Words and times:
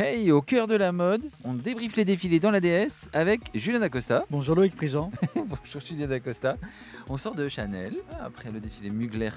Hey, 0.00 0.30
au 0.30 0.42
cœur 0.42 0.68
de 0.68 0.76
la 0.76 0.92
mode, 0.92 1.22
on 1.42 1.54
débriefe 1.54 1.96
les 1.96 2.04
défilés 2.04 2.38
dans 2.38 2.52
la 2.52 2.60
DS 2.60 3.08
avec 3.12 3.50
Julien 3.52 3.82
Acosta. 3.82 4.24
Bonjour 4.30 4.54
Loïc 4.54 4.76
Prigent. 4.76 5.10
Bonjour 5.34 5.80
Julien 5.80 6.08
Acosta. 6.12 6.54
On 7.08 7.16
sort 7.16 7.34
de 7.34 7.48
Chanel 7.48 7.94
après 8.22 8.52
le 8.52 8.60
défilé 8.60 8.90
Mugler 8.90 9.30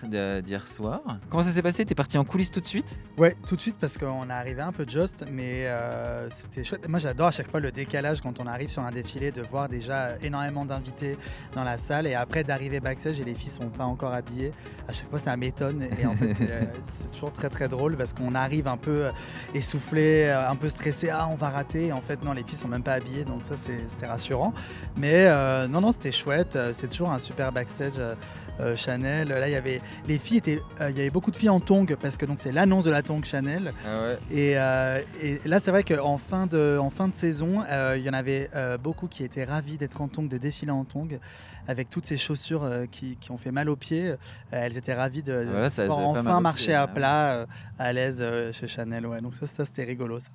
d'hier 0.43 0.67
soir. 0.67 1.01
Comment 1.31 1.41
ça 1.41 1.49
s'est 1.51 1.63
passé? 1.63 1.83
T'es 1.83 1.95
parti 1.95 2.19
en 2.19 2.25
coulisses 2.25 2.51
tout 2.51 2.59
de 2.59 2.67
suite? 2.67 2.99
Ouais, 3.17 3.35
tout 3.47 3.55
de 3.55 3.61
suite 3.61 3.77
parce 3.79 3.97
qu'on 3.97 4.29
est 4.29 4.33
arrivé 4.33 4.61
un 4.61 4.71
peu 4.71 4.85
juste, 4.87 5.25
mais 5.31 5.65
euh, 5.65 6.29
c'était 6.29 6.63
chouette. 6.63 6.87
Moi 6.87 6.99
j'adore 6.99 7.27
à 7.27 7.31
chaque 7.31 7.49
fois 7.49 7.59
le 7.59 7.71
décalage 7.71 8.21
quand 8.21 8.39
on 8.39 8.45
arrive 8.45 8.69
sur 8.69 8.83
un 8.83 8.91
défilé 8.91 9.31
de 9.31 9.41
voir 9.41 9.67
déjà 9.67 10.17
énormément 10.21 10.65
d'invités 10.65 11.17
dans 11.55 11.63
la 11.63 11.79
salle 11.79 12.05
et 12.05 12.13
après 12.13 12.43
d'arriver 12.43 12.79
backstage 12.79 13.19
et 13.19 13.23
les 13.23 13.33
filles 13.33 13.49
sont 13.49 13.69
pas 13.69 13.85
encore 13.85 14.13
habillées. 14.13 14.51
À 14.87 14.91
chaque 14.91 15.09
fois 15.09 15.17
ça 15.17 15.35
m'étonne 15.37 15.87
et 15.99 16.05
en 16.05 16.13
fait 16.13 16.35
euh, 16.41 16.61
c'est 16.85 17.09
toujours 17.13 17.33
très 17.33 17.49
très 17.49 17.67
drôle 17.67 17.97
parce 17.97 18.13
qu'on 18.13 18.35
arrive 18.35 18.67
un 18.67 18.77
peu 18.77 19.05
euh, 19.05 19.11
essoufflé, 19.55 20.29
un 20.51 20.55
peu 20.55 20.69
stressé. 20.69 21.09
Ah 21.09 21.27
on 21.31 21.35
va 21.35 21.49
rater. 21.49 21.91
En 21.91 22.01
fait 22.01 22.23
non 22.23 22.33
les 22.33 22.43
filles 22.43 22.57
sont 22.57 22.67
même 22.67 22.83
pas 22.83 22.93
habillées 22.93 23.23
donc 23.23 23.41
ça 23.47 23.55
c'était 23.57 24.05
rassurant. 24.05 24.53
Mais 24.97 25.25
euh, 25.27 25.67
non 25.67 25.81
non 25.81 25.91
c'était 25.91 26.11
chouette. 26.11 26.55
Euh, 26.55 26.73
C'est 26.73 26.87
toujours 26.89 27.11
un 27.11 27.19
super 27.19 27.51
backstage. 27.51 27.93
Euh, 28.59 28.75
Chanel, 28.75 29.29
là 29.29 29.47
il 29.47 29.51
y 29.51 29.55
avait 29.55 29.81
les 30.07 30.17
filles 30.17 30.37
étaient, 30.37 30.61
euh, 30.81 30.89
il 30.91 30.97
y 30.97 30.99
avait 30.99 31.09
beaucoup 31.09 31.31
de 31.31 31.35
filles 31.35 31.49
en 31.49 31.59
tongs 31.59 31.95
parce 31.99 32.17
que 32.17 32.25
donc 32.25 32.37
c'est 32.37 32.51
l'annonce 32.51 32.83
de 32.83 32.91
la 32.91 33.01
tongue 33.01 33.23
Chanel 33.25 33.73
Ah 33.85 34.01
ouais. 34.01 34.19
et, 34.31 34.53
euh, 34.57 35.01
et 35.21 35.39
là 35.45 35.59
c'est 35.59 35.71
vrai 35.71 35.83
qu'en 35.83 36.17
fin 36.17 36.47
de 36.47 36.77
en 36.79 36.89
fin 36.89 37.07
de 37.07 37.15
saison 37.15 37.63
il 37.95 38.01
y 38.01 38.09
en 38.09 38.13
avait 38.13 38.49
beaucoup 38.83 39.07
qui 39.07 39.23
étaient 39.23 39.45
ravis 39.45 39.77
d'être 39.77 40.01
en 40.01 40.07
tongs, 40.07 40.27
de 40.27 40.37
défiler 40.37 40.71
en 40.71 40.83
tongs 40.83 41.17
avec 41.67 41.89
toutes 41.89 42.05
ces 42.05 42.17
chaussures 42.17 42.67
qui, 42.91 43.17
qui 43.17 43.31
ont 43.31 43.37
fait 43.37 43.51
mal 43.51 43.69
aux 43.69 43.75
pieds. 43.75 44.15
Elles 44.51 44.77
étaient 44.77 44.95
ravies 44.95 45.23
de, 45.23 45.31
de 45.45 45.49
Voilà, 45.49 45.69
ça 45.69 45.83
pouvoir 45.83 46.11
mal 46.13 46.27
enfin 46.27 46.41
marcher 46.41 46.65
pieds, 46.67 46.73
à 46.75 46.87
plat 46.87 47.45
à 47.79 47.93
l'aise 47.93 48.23
chez 48.51 48.67
Chanel. 48.67 49.05
Ouais. 49.05 49.21
Donc 49.21 49.35
ça, 49.35 49.45
ça 49.45 49.63
c'était 49.65 49.83
rigolo. 49.83 50.19
Ça. 50.19 50.29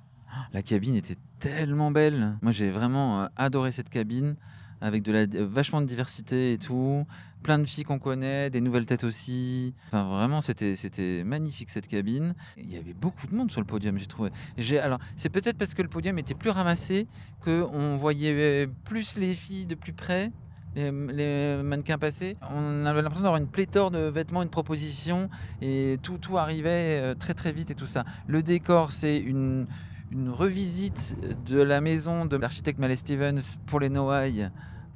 La 0.53 0.61
cabine 0.61 0.95
était 0.95 1.17
tellement 1.39 1.91
belle. 1.91 2.35
Moi, 2.41 2.51
j'ai 2.53 2.71
vraiment 2.71 3.27
adoré 3.35 3.71
cette 3.71 3.89
cabine 3.89 4.35
avec 4.81 5.03
de 5.03 5.11
la 5.11 5.25
vachement 5.45 5.81
de 5.81 5.85
diversité 5.85 6.53
et 6.53 6.57
tout. 6.57 7.05
Plein 7.43 7.59
de 7.59 7.65
filles 7.65 7.83
qu'on 7.83 7.99
connaît, 7.99 8.49
des 8.49 8.61
nouvelles 8.61 8.85
têtes 8.85 9.03
aussi. 9.03 9.73
Enfin, 9.87 10.09
vraiment, 10.09 10.41
c'était 10.41 10.75
c'était 10.75 11.23
magnifique 11.23 11.69
cette 11.69 11.87
cabine. 11.87 12.33
Il 12.57 12.71
y 12.71 12.77
avait 12.77 12.93
beaucoup 12.93 13.27
de 13.27 13.35
monde 13.35 13.51
sur 13.51 13.61
le 13.61 13.67
podium, 13.67 13.97
j'ai 13.99 14.07
trouvé. 14.07 14.31
J'ai 14.57 14.79
alors, 14.79 14.99
c'est 15.15 15.29
peut-être 15.29 15.57
parce 15.57 15.73
que 15.73 15.81
le 15.81 15.87
podium 15.87 16.17
était 16.17 16.33
plus 16.33 16.49
ramassé 16.49 17.07
que 17.41 17.65
on 17.71 17.95
voyait 17.95 18.33
euh, 18.33 18.67
plus 18.85 19.17
les 19.17 19.35
filles 19.35 19.65
de 19.65 19.75
plus 19.75 19.93
près. 19.93 20.31
Les, 20.75 21.59
mannequins 21.63 21.97
passés, 21.97 22.37
on 22.51 22.85
avait 22.85 23.01
l'impression 23.01 23.23
d'avoir 23.23 23.41
une 23.41 23.47
pléthore 23.47 23.89
de 23.89 23.97
vêtements, 23.97 24.43
une 24.43 24.49
proposition, 24.49 25.27
et 25.59 25.97
tout, 26.03 26.19
tout 26.19 26.37
arrivait 26.37 27.01
euh, 27.01 27.15
très 27.15 27.33
très 27.33 27.51
vite 27.51 27.71
et 27.71 27.75
tout 27.75 27.87
ça. 27.87 28.05
Le 28.27 28.43
décor, 28.43 28.91
c'est 28.91 29.17
une, 29.17 29.65
une 30.11 30.29
revisite 30.29 31.15
de 31.45 31.61
la 31.61 31.81
maison 31.81 32.25
de 32.25 32.37
l'architecte 32.37 32.79
Mallet 32.79 32.95
Stevens 32.95 33.57
pour 33.65 33.79
les 33.79 33.89
Noailles 33.89 34.49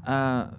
à 0.05 0.49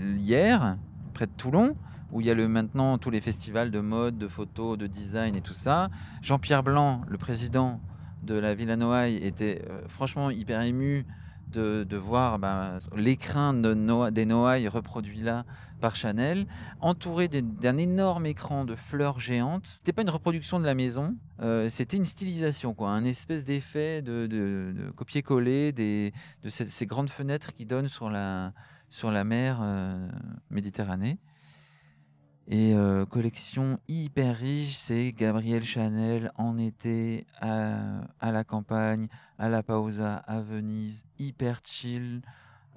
hier, 0.00 0.76
près 1.14 1.26
de 1.26 1.32
Toulon, 1.32 1.76
où 2.12 2.20
il 2.20 2.26
y 2.26 2.30
a 2.30 2.48
maintenant 2.48 2.98
tous 2.98 3.10
les 3.10 3.20
festivals 3.20 3.70
de 3.70 3.80
mode, 3.80 4.18
de 4.18 4.28
photos, 4.28 4.78
de 4.78 4.86
design 4.86 5.34
et 5.34 5.40
tout 5.40 5.54
ça. 5.54 5.90
Jean-Pierre 6.22 6.62
Blanc, 6.62 7.02
le 7.08 7.18
président 7.18 7.80
de 8.22 8.34
la 8.34 8.54
Villa 8.54 8.76
Noailles, 8.76 9.16
était 9.16 9.64
euh, 9.68 9.82
franchement 9.88 10.30
hyper 10.30 10.62
ému 10.62 11.06
de, 11.52 11.96
voir 11.96 12.38
ben, 12.38 12.78
l'écrin 12.94 13.54
des 13.54 14.26
Noailles 14.26 14.68
reproduit 14.68 15.22
là 15.22 15.46
par 15.80 15.96
Chanel, 15.96 16.46
entouré 16.80 17.28
d'un- 17.28 17.76
énorme 17.76 18.26
écran 18.26 18.64
de 18.64 18.74
fleurs 18.74 19.20
géantes. 19.20 19.66
C'était 19.66 19.92
pas 19.92 20.02
une 20.02 20.10
reproduction 20.10 20.58
de 20.58 20.64
la 20.64 20.74
maison, 20.74 21.16
euh, 21.40 21.68
c'était 21.68 21.96
une 21.96 22.06
stylisation, 22.06 22.74
quoi, 22.74 22.90
un 22.90 23.04
espèce 23.04 23.44
d'effet 23.44 24.02
de, 24.02 24.92
copier-coller 24.96 25.72
de 25.72 26.12
ces, 26.48 26.86
grandes 26.86 27.10
fenêtres 27.10 27.52
qui 27.52 27.66
donnent 27.66 27.88
sur 27.88 28.10
la, 28.10 28.52
sur 28.90 29.10
la 29.10 29.24
mer 29.24 29.58
euh, 29.62 30.08
Méditerranée. 30.50 31.18
Et 32.48 32.74
euh, 32.74 33.04
collection 33.06 33.80
hyper 33.88 34.36
riche, 34.36 34.76
c'est 34.76 35.12
Gabrielle 35.12 35.64
Chanel 35.64 36.30
en 36.36 36.58
été 36.58 37.26
à, 37.40 38.02
à 38.20 38.30
la 38.30 38.44
campagne, 38.44 39.08
à 39.36 39.48
la 39.48 39.64
Pausa, 39.64 40.14
à 40.14 40.40
Venise, 40.40 41.04
hyper 41.18 41.58
chill. 41.64 42.22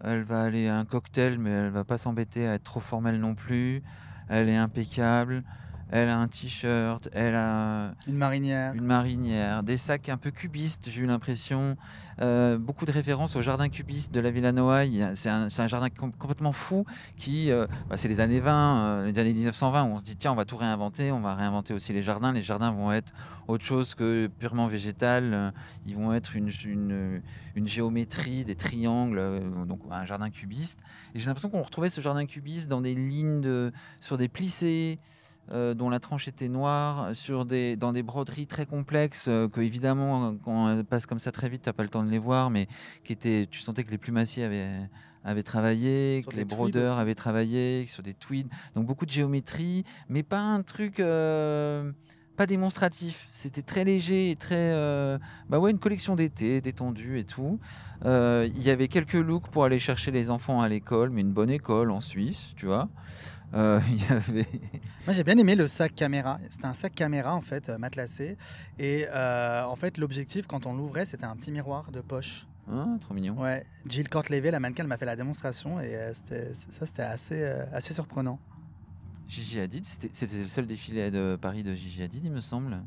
Elle 0.03 0.23
va 0.23 0.43
aller 0.43 0.67
à 0.67 0.77
un 0.77 0.85
cocktail, 0.85 1.39
mais 1.39 1.49
elle 1.49 1.71
va 1.71 1.83
pas 1.83 1.97
s'embêter 1.97 2.47
à 2.47 2.53
être 2.53 2.63
trop 2.63 2.79
formelle 2.79 3.19
non 3.19 3.35
plus. 3.35 3.83
Elle 4.29 4.49
est 4.49 4.57
impeccable. 4.57 5.43
Elle 5.91 6.09
a 6.09 6.19
un 6.19 6.27
t-shirt, 6.27 7.09
elle 7.13 7.33
a 7.33 7.93
Une 8.07 8.15
marinière. 8.17 8.73
une 8.75 8.83
marinière, 8.83 9.63
des 9.63 9.77
sacs 9.77 10.07
un 10.09 10.17
peu 10.17 10.29
cubistes, 10.29 10.89
j'ai 10.91 11.01
eu 11.01 11.05
l'impression. 11.07 11.77
Euh, 12.21 12.57
beaucoup 12.57 12.85
de 12.85 12.91
références 12.91 13.35
au 13.37 13.41
jardin 13.41 13.69
cubiste 13.69 14.13
de 14.13 14.19
la 14.19 14.29
Villa 14.29 14.51
Noailles. 14.51 15.09
C'est 15.15 15.29
un, 15.29 15.47
jardin 15.67 15.89
com- 15.89 16.11
complètement 16.11 16.51
fou 16.51 16.85
qui, 17.17 17.49
euh, 17.49 17.65
bah, 17.89 17.95
c'est 17.97 18.09
les 18.09 18.19
années 18.19 18.41
20, 18.41 18.77
euh, 18.83 19.05
les 19.11 19.17
années 19.19 19.33
1920, 19.33 19.83
où 19.85 19.87
on 19.93 19.99
se 19.99 20.03
dit 20.03 20.17
tiens, 20.17 20.33
on 20.33 20.35
va 20.35 20.43
tout 20.45 20.57
réinventer, 20.57 21.11
on 21.13 21.21
va 21.21 21.33
réinventer 21.33 21.73
aussi 21.73 21.91
les 21.93 22.01
jardins. 22.03 22.33
Les 22.33 22.43
jardins 22.43 22.71
vont 22.71 22.91
être 22.91 23.13
autre 23.47 23.63
chose 23.63 23.95
que 23.95 24.27
purement 24.27 24.67
végétal. 24.67 25.33
euh, 25.33 25.51
Ils 25.85 25.95
vont 25.95 26.13
être 26.13 26.35
une, 26.35 26.51
une, 26.65 27.21
une 27.55 27.67
géométrie, 27.67 28.43
des 28.43 28.55
triangles, 28.55 29.17
euh, 29.17 29.65
donc 29.65 29.79
un 29.89 30.05
jardin 30.05 30.29
cubiste. 30.29 30.79
Et 31.15 31.19
j'ai 31.19 31.25
l'impression 31.27 31.49
qu'on 31.49 31.63
retrouvait 31.63 31.89
ce 31.89 32.01
jardin 32.01 32.25
cubiste 32.25 32.67
dans 32.67 32.81
des 32.81 32.93
lignes 32.95 33.39
de, 33.41 33.71
sur 34.01 34.17
des 34.17 34.27
plissés 34.27 34.99
euh, 35.51 35.73
dont 35.73 35.89
la 35.89 35.99
tranche 35.99 36.27
était 36.27 36.47
noire, 36.49 37.15
sur 37.15 37.45
des, 37.45 37.75
dans 37.75 37.93
des 37.93 38.03
broderies 38.03 38.47
très 38.47 38.65
complexes, 38.65 39.25
euh, 39.27 39.47
que 39.47 39.61
évidemment, 39.61 40.35
quand 40.43 40.69
elles 40.69 40.85
passent 40.85 41.05
comme 41.05 41.19
ça 41.19 41.31
très 41.31 41.49
vite, 41.49 41.63
tu 41.63 41.69
n'as 41.69 41.73
pas 41.73 41.83
le 41.83 41.89
temps 41.89 42.03
de 42.03 42.09
les 42.11 42.19
voir, 42.19 42.49
mais 42.49 42.67
qui 43.03 43.13
étaient, 43.13 43.47
tu 43.49 43.59
sentais 43.59 43.83
que 43.83 43.91
les 43.91 43.97
plumassiers 43.97 44.43
avaient, 44.43 44.69
avaient 45.23 45.43
travaillé, 45.43 46.21
Sur 46.21 46.31
que 46.31 46.37
les 46.37 46.45
brodeurs 46.45 46.93
aussi. 46.93 47.01
avaient 47.01 47.15
travaillé, 47.15 47.85
sur 47.87 48.03
des 48.03 48.13
tweeds. 48.13 48.49
Donc 48.75 48.85
beaucoup 48.85 49.05
de 49.05 49.11
géométrie, 49.11 49.83
mais 50.07 50.23
pas 50.23 50.39
un 50.41 50.61
truc... 50.61 50.99
euh, 50.99 51.91
pas 52.35 52.45
démonstratif, 52.45 53.27
c'était 53.33 53.61
très 53.61 53.83
léger 53.83 54.31
et 54.31 54.37
très. 54.37 54.71
euh, 54.73 55.17
bah 55.49 55.59
ouais, 55.59 55.71
une 55.71 55.77
collection 55.77 56.15
d'été, 56.15 56.61
détendue 56.61 57.19
et 57.19 57.25
tout. 57.25 57.59
Euh, 58.05 58.47
Il 58.55 58.63
y 58.63 58.69
avait 58.69 58.87
quelques 58.87 59.11
looks 59.11 59.49
pour 59.49 59.65
aller 59.65 59.77
chercher 59.77 60.09
les 60.11 60.29
enfants 60.29 60.61
à 60.61 60.69
l'école, 60.69 61.09
mais 61.09 61.19
une 61.19 61.33
bonne 61.33 61.49
école 61.49 61.91
en 61.91 61.99
Suisse, 61.99 62.53
tu 62.55 62.65
vois. 62.65 62.87
Euh, 63.53 63.79
Il 63.89 64.01
y 64.01 64.05
avait. 64.11 64.47
Moi 65.05 65.13
j'ai 65.13 65.23
bien 65.23 65.37
aimé 65.37 65.55
le 65.55 65.67
sac 65.67 65.95
caméra. 65.95 66.39
C'était 66.49 66.65
un 66.65 66.73
sac 66.73 66.93
caméra 66.93 67.35
en 67.35 67.41
fait 67.41 67.69
euh, 67.69 67.77
matelassé 67.77 68.37
et 68.77 69.05
euh, 69.09 69.63
en 69.63 69.75
fait 69.75 69.97
l'objectif 69.97 70.45
quand 70.47 70.65
on 70.65 70.73
l'ouvrait 70.73 71.05
c'était 71.05 71.25
un 71.25 71.35
petit 71.35 71.51
miroir 71.51 71.91
de 71.91 72.01
poche. 72.01 72.45
Hein, 72.71 72.99
trop 73.01 73.15
mignon. 73.15 73.33
Ouais, 73.33 73.65
Jill 73.87 74.07
Cortlevé, 74.09 74.51
la 74.51 74.59
mannequin, 74.59 74.83
m'a 74.83 74.97
fait 74.97 75.05
la 75.05 75.15
démonstration 75.15 75.79
et 75.79 75.95
euh, 75.95 76.13
ça 76.13 76.85
c'était 76.85 77.01
assez, 77.01 77.43
assez 77.73 77.93
surprenant. 77.93 78.39
Gigi 79.27 79.59
Hadid, 79.59 79.85
c'était 79.85 80.41
le 80.41 80.47
seul 80.47 80.67
défilé 80.67 81.09
de 81.09 81.37
Paris 81.39 81.63
de 81.63 81.73
Gigi 81.73 82.03
Hadid, 82.03 82.23
il 82.23 82.31
me 82.31 82.41
semble. 82.41 82.77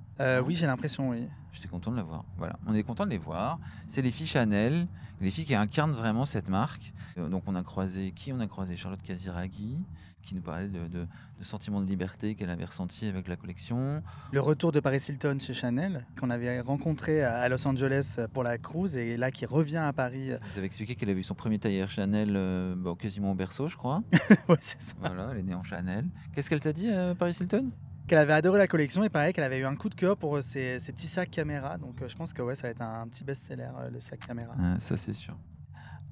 Oui, 0.44 0.54
j'ai 0.54 0.66
l'impression, 0.66 1.10
oui. 1.10 1.28
J'étais 1.52 1.68
content 1.68 1.90
de 1.90 1.96
la 1.96 2.02
voir. 2.02 2.24
Voilà, 2.38 2.56
on 2.66 2.74
est 2.74 2.82
content 2.82 3.04
de 3.04 3.10
les 3.10 3.18
voir. 3.18 3.58
C'est 3.88 4.02
les 4.02 4.10
filles 4.10 4.26
Chanel, 4.26 4.86
les 5.20 5.30
filles 5.30 5.44
qui 5.44 5.54
incarnent 5.54 5.92
vraiment 5.92 6.24
cette 6.24 6.48
marque. 6.48 6.92
Euh, 7.18 7.28
Donc 7.28 7.42
on 7.46 7.54
a 7.54 7.62
croisé 7.62 8.12
qui? 8.12 8.32
On 8.32 8.40
a 8.40 8.46
croisé 8.46 8.76
Charlotte 8.76 9.02
Casiraghi, 9.02 9.78
qui 10.22 10.34
nous 10.34 10.40
parlait 10.40 10.68
de, 10.68 10.86
de, 10.88 11.06
de 11.38 11.44
sentiment 11.44 11.80
de 11.82 11.86
liberté 11.86 12.34
qu'elle 12.36 12.48
avait 12.48 12.64
ressenti 12.64 13.06
avec 13.06 13.28
la 13.28 13.36
collection. 13.36 14.02
Le 14.32 14.40
retour 14.40 14.72
de 14.72 14.80
Paris 14.80 15.02
Hilton 15.08 15.36
chez 15.40 15.52
Chanel, 15.52 16.06
qu'on 16.18 16.30
avait 16.30 16.60
rencontré 16.60 17.22
à 17.22 17.40
à 17.40 17.48
Los 17.48 17.66
Angeles 17.66 18.18
pour 18.32 18.44
la 18.44 18.56
cruise 18.56 18.96
et 18.96 19.16
là 19.18 19.30
qui 19.30 19.44
revient 19.44 19.76
à 19.78 19.92
Paris. 19.92 20.30
Vous 20.52 20.58
avez 20.58 20.66
expliqué 20.66 20.94
qu'elle 20.94 21.10
avait 21.10 21.20
eu 21.20 21.24
son 21.24 21.34
premier 21.34 21.58
tailleur 21.58 21.90
Chanel 21.90 22.32
euh, 22.34 22.74
bon, 22.76 22.94
quasiment 22.94 23.32
au 23.32 23.34
berceau, 23.34 23.68
je 23.68 23.76
crois. 23.76 24.02
ouais, 24.48 24.56
c'est 24.60 24.80
ça. 24.80 24.94
voilà, 25.00 25.28
elle 25.32 25.38
est 25.38 25.42
née 25.42 25.54
en 25.54 25.64
Chanel. 25.64 26.06
Qu'est-ce 26.34 26.48
qu'elle 26.48 26.60
t'a 26.60 26.72
dit, 26.72 26.88
euh, 26.88 27.14
Paris 27.14 27.36
Hilton? 27.38 27.70
Qu'elle 28.08 28.18
avait 28.18 28.32
adoré 28.32 28.58
la 28.58 28.66
collection 28.66 29.04
et 29.04 29.08
pareil 29.08 29.32
qu'elle 29.32 29.44
avait 29.44 29.58
eu 29.60 29.64
un 29.64 29.76
coup 29.76 29.88
de 29.88 29.94
cœur 29.94 30.16
pour 30.16 30.36
euh, 30.36 30.40
ses, 30.40 30.80
ses 30.80 30.92
petits 30.92 31.06
sacs 31.06 31.30
caméra. 31.30 31.78
Donc 31.78 32.02
euh, 32.02 32.08
je 32.08 32.16
pense 32.16 32.32
que 32.32 32.42
ouais, 32.42 32.54
ça 32.54 32.62
va 32.62 32.68
être 32.70 32.82
un 32.82 33.06
petit 33.08 33.24
best-seller, 33.24 33.70
euh, 33.80 33.90
le 33.90 34.00
sac 34.00 34.20
caméra. 34.26 34.54
Ah, 34.60 34.78
Ça, 34.80 34.96
c'est 34.96 35.12
sûr. 35.12 35.36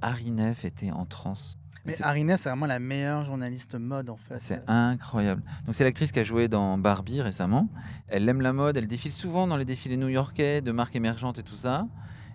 Harry 0.00 0.30
Neff 0.30 0.64
était 0.64 0.90
en 0.92 1.04
transe. 1.04 1.58
Mais 1.84 2.00
Harina, 2.02 2.36
c'est 2.36 2.48
vraiment 2.50 2.66
la 2.66 2.78
meilleure 2.78 3.24
journaliste 3.24 3.74
mode 3.74 4.10
en 4.10 4.16
fait. 4.16 4.38
C'est 4.38 4.62
incroyable. 4.66 5.42
Donc 5.64 5.74
c'est 5.74 5.84
l'actrice 5.84 6.12
qui 6.12 6.18
a 6.18 6.24
joué 6.24 6.46
dans 6.46 6.76
Barbie 6.76 7.22
récemment. 7.22 7.68
Elle 8.08 8.28
aime 8.28 8.42
la 8.42 8.52
mode, 8.52 8.76
elle 8.76 8.86
défile 8.86 9.12
souvent 9.12 9.46
dans 9.46 9.56
les 9.56 9.64
défilés 9.64 9.96
new-yorkais 9.96 10.60
de 10.60 10.72
marques 10.72 10.94
émergentes 10.96 11.38
et 11.38 11.42
tout 11.42 11.56
ça. 11.56 11.86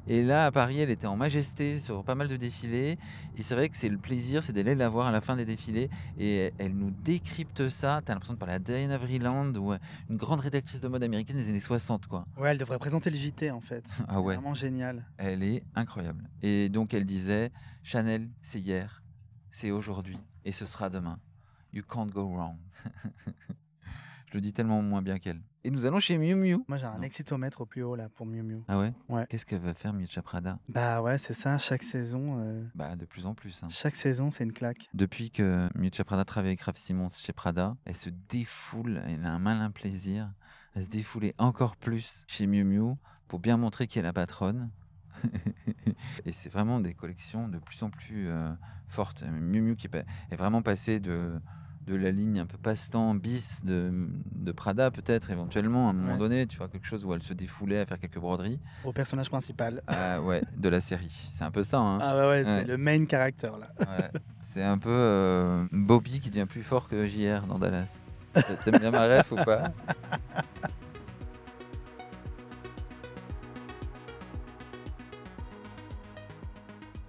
Et 0.08 0.24
là, 0.24 0.46
à 0.46 0.52
Paris, 0.52 0.80
elle 0.80 0.90
était 0.90 1.08
en 1.08 1.16
majesté 1.16 1.80
sur 1.80 2.04
pas 2.04 2.16
mal 2.16 2.28
de 2.28 2.38
défilés. 2.38 2.98
Et 3.38 3.44
c'est 3.44 3.56
vrai 3.56 3.70
que 3.70 3.78
c'est 3.78 3.90
le 3.90 3.98
plaisir, 3.98 4.44
c'est 4.44 4.54
d'aller 4.54 4.76
la 4.76 4.88
voir 4.88 5.08
à 5.08 5.12
la 5.12 5.22
fin 5.22 5.36
des 5.36 5.46
défilés. 5.46 5.90
Et 6.18 6.54
elle 6.58 6.76
nous 6.76 6.92
décrypte 6.92 7.70
ça. 7.70 8.02
T'as 8.06 8.14
l'impression 8.14 8.36
de 8.36 8.40
parler 8.40 8.56
à 8.56 8.60
Diana 8.60 8.98
Vreeland 8.98 9.54
ou 9.56 9.74
euh, 9.74 9.80
une 10.10 10.18
grande 10.18 10.42
rédactrice 10.42 10.80
de 10.80 10.88
mode 10.88 11.04
américaine 11.04 11.38
des 11.38 11.50
années 11.50 11.60
60, 11.60 12.08
quoi. 12.08 12.26
Ouais, 12.38 12.52
elle 12.52 12.58
devrait 12.58 12.78
présenter 12.78 13.10
le 13.10 13.16
JT 13.16 13.52
en 13.52 13.62
fait. 13.62 13.86
Ah 14.08 14.22
ouais. 14.22 14.36
Vraiment 14.36 14.54
génial. 14.54 15.04
Elle 15.18 15.42
est 15.42 15.64
incroyable. 15.74 16.30
Et 16.42 16.70
donc 16.70 16.94
elle 16.94 17.06
disait 17.06 17.52
Chanel, 17.84 18.30
c'est 18.42 18.60
hier, 18.60 19.04
c'est 19.52 19.72
aujourd'hui 19.72 20.20
et 20.44 20.52
ce 20.52 20.66
sera 20.66 20.90
demain. 20.90 21.20
You 21.74 21.84
can't 21.84 22.08
go 22.08 22.28
wrong. 22.28 22.58
Je 24.28 24.34
le 24.34 24.42
dis 24.42 24.54
tellement 24.54 24.82
moins 24.82 25.02
bien 25.02 25.18
qu'elle. 25.18 25.42
Et 25.68 25.72
nous 25.72 25.88
allons 25.88 26.00
chez 26.00 26.20
Miu 26.20 26.36
Miu. 26.36 26.60
Moi, 26.68 26.78
j'ai 26.78 26.86
un 26.86 26.98
Non. 26.98 27.02
excitomètre 27.02 27.62
au 27.62 27.66
plus 27.66 27.82
haut 27.82 27.96
là 27.96 28.08
pour 28.08 28.28
Miu 28.28 28.44
Miu. 28.44 28.62
Ah 28.68 28.78
ouais? 28.78 28.94
Ouais. 29.10 29.26
Qu'est-ce 29.30 29.48
qu'elle 29.48 29.62
va 29.62 29.74
faire 29.74 29.94
Miuccia 29.94 30.22
Prada 30.22 30.60
Bah 30.70 31.02
ouais, 31.02 31.18
c'est 31.18 31.34
ça. 31.34 31.58
Chaque 31.58 31.82
saison, 31.82 32.38
euh, 32.40 32.64
Bah 32.76 32.96
de 32.96 33.06
plus 33.06 33.26
en 33.26 33.34
plus. 33.34 33.64
hein. 33.64 33.68
chaque 33.72 33.96
saison, 33.96 34.30
c'est 34.30 34.44
une 34.44 34.54
claque. 34.54 34.88
Depuis 34.94 35.32
que 35.32 35.68
Miuccia 35.76 36.04
Prada 36.06 36.24
travaille 36.24 36.50
avec 36.52 36.62
Raph 36.62 36.78
Simons 36.78 37.10
chez 37.10 37.34
Prada, 37.34 37.76
elle 37.86 37.96
se 37.96 38.12
défoule, 38.30 39.02
elle 39.08 39.26
a 39.26 39.34
un 39.34 39.40
malin 39.40 39.72
plaisir 39.72 40.32
à 40.76 40.82
se 40.82 40.88
défouler 40.88 41.34
encore 41.40 41.78
plus 41.78 42.26
chez 42.28 42.46
Miu 42.46 42.64
Miu 42.64 42.94
pour 43.28 43.40
bien 43.40 43.58
montrer 43.58 43.88
qui 43.88 43.98
est 43.98 44.04
la 44.04 44.14
patronne. 44.14 44.70
et 46.26 46.32
c'est 46.32 46.50
vraiment 46.52 46.80
des 46.80 46.94
collections 46.94 47.48
de 47.48 47.58
plus 47.58 47.82
en 47.82 47.90
plus 47.90 48.28
euh, 48.28 48.52
fortes. 48.88 49.24
Miu 49.24 49.62
Miu 49.62 49.76
qui 49.76 49.88
pa- 49.88 50.04
est 50.30 50.36
vraiment 50.36 50.62
passé 50.62 51.00
de, 51.00 51.40
de 51.88 51.96
la 51.96 52.10
ligne 52.12 52.40
un 52.40 52.46
peu 52.48 52.58
passe-temps 52.58 53.14
bis 53.16 53.64
de, 53.64 53.92
de 54.34 54.52
Prada 54.52 54.90
peut-être 54.90 55.30
éventuellement 55.30 55.88
à 55.88 55.92
un 55.92 55.94
moment 55.94 56.14
Ouais. 56.14 56.18
donné, 56.18 56.48
tu 56.48 56.58
vois, 56.58 56.68
quelque 56.68 56.88
chose 56.88 57.06
où 57.06 57.14
elle 57.14 57.22
se 57.22 57.34
défoulait 57.34 57.80
à 57.80 57.86
faire 57.86 58.00
quelques 58.00 58.18
broderies. 58.20 58.60
Au 58.84 58.92
personnage 58.92 59.30
principal. 59.30 59.82
Ah 59.88 60.22
ouais, 60.22 60.42
de 60.58 60.70
la 60.70 60.82
série. 60.82 61.30
C'est 61.32 61.44
un 61.44 61.52
peu 61.52 61.62
ça. 61.64 61.80
Hein. 61.80 62.00
Ah 62.02 62.18
ouais, 62.18 62.28
ouais, 62.28 62.44
c'est 62.44 62.64
le 62.64 62.78
main 62.78 63.06
character 63.08 63.52
là. 63.60 64.10
C'est 64.42 64.64
un 64.64 64.78
peu 64.78 64.90
euh, 64.90 65.66
Bobby 65.72 66.20
qui 66.22 66.30
devient 66.30 66.46
plus 66.48 66.64
fort 66.64 66.88
que 66.88 67.06
JR 67.06 67.46
dans 67.48 67.60
Dallas. 67.60 68.04
T'aimes 68.64 68.80
bien 68.80 68.92
ma 68.92 69.06
ref 69.08 69.32
ou 69.32 69.36
pas? 69.36 69.72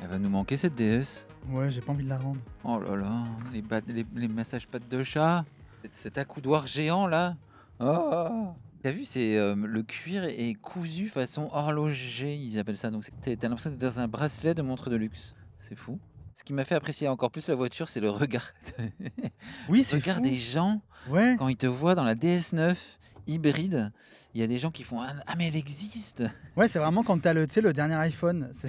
Elle 0.00 0.08
va 0.08 0.18
nous 0.18 0.28
manquer 0.28 0.56
cette 0.56 0.74
déesse. 0.74 1.26
Ouais, 1.50 1.70
j'ai 1.70 1.80
pas 1.80 1.92
envie 1.92 2.04
de 2.04 2.08
la 2.08 2.18
rendre. 2.18 2.40
Oh 2.64 2.78
là 2.80 2.96
là, 2.96 3.24
les, 3.52 3.62
pattes- 3.62 3.88
les, 3.88 4.04
les 4.14 4.28
massages 4.28 4.66
pattes 4.66 4.88
de 4.88 5.02
chat. 5.04 5.44
Cet- 5.92 6.18
accoudoir 6.18 6.66
géant 6.66 7.06
là. 7.06 7.36
Oh 7.80 8.48
T'as 8.82 8.90
vu, 8.90 9.04
c'est 9.04 9.36
euh, 9.36 9.54
le 9.56 9.82
cuir 9.82 10.24
est 10.24 10.54
cousu 10.54 11.08
façon 11.08 11.48
horloger, 11.52 12.34
ils 12.36 12.58
appellent 12.58 12.76
ça. 12.76 12.90
Donc 12.90 13.04
t'as 13.22 13.30
l'impression 13.48 13.70
d'être 13.70 13.80
dans 13.80 14.00
un 14.00 14.08
bracelet 14.08 14.54
de 14.54 14.62
montre 14.62 14.90
de 14.90 14.96
luxe. 14.96 15.34
C'est 15.58 15.76
fou. 15.76 15.98
Ce 16.34 16.44
qui 16.44 16.52
m'a 16.52 16.64
fait 16.64 16.74
apprécier 16.74 17.08
encore 17.08 17.30
plus 17.30 17.48
la 17.48 17.54
voiture, 17.54 17.88
c'est 17.88 18.00
le 18.00 18.10
regard. 18.10 18.52
Oui, 19.68 19.78
le 19.78 19.84
c'est 19.84 19.96
regard 19.96 20.16
fou. 20.16 20.22
des 20.22 20.34
gens 20.34 20.80
Ouais. 21.08 21.36
quand 21.38 21.48
ils 21.48 21.56
te 21.56 21.66
voient 21.66 21.94
dans 21.94 22.04
la 22.04 22.14
DS9 22.14 22.76
hybride. 23.26 23.90
Il 24.34 24.40
y 24.40 24.44
a 24.44 24.46
des 24.46 24.58
gens 24.58 24.70
qui 24.70 24.82
font 24.82 25.00
Ah, 25.00 25.14
ah, 25.26 25.34
mais 25.38 25.46
elle 25.48 25.56
existe 25.56 26.22
Ouais, 26.56 26.68
c'est 26.68 26.78
vraiment 26.78 27.02
quand 27.02 27.18
t'as 27.18 27.32
le, 27.32 27.46
tu 27.46 27.54
sais, 27.54 27.60
le 27.62 27.72
dernier 27.72 27.94
iPhone. 27.94 28.50
C'est- 28.52 28.68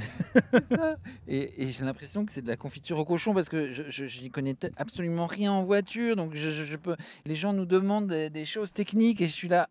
ça. 0.76 0.96
Et, 1.28 1.64
et 1.64 1.68
j'ai 1.70 1.84
l'impression 1.84 2.26
que 2.26 2.32
c'est 2.32 2.42
de 2.42 2.48
la 2.48 2.56
confiture 2.56 2.98
au 2.98 3.06
cochon 3.06 3.34
parce 3.34 3.50
que 3.50 3.74
je, 3.74 4.06
j'y 4.08 4.30
connais 4.30 4.56
absolument 4.78 5.26
rien 5.26 5.52
en 5.52 5.64
voiture. 5.64 6.16
Donc 6.16 6.36
je, 6.36 6.52
je- 6.52 6.64
je 6.64 6.76
peux. 6.78 6.96
Les 7.26 7.36
gens 7.36 7.52
nous 7.54 7.66
demandent 7.66 8.08
des, 8.08 8.30
des 8.30 8.46
choses 8.46 8.72
techniques 8.72 9.20
et 9.22 9.28
je 9.28 9.34
suis 9.34 9.50
là. 9.50 9.68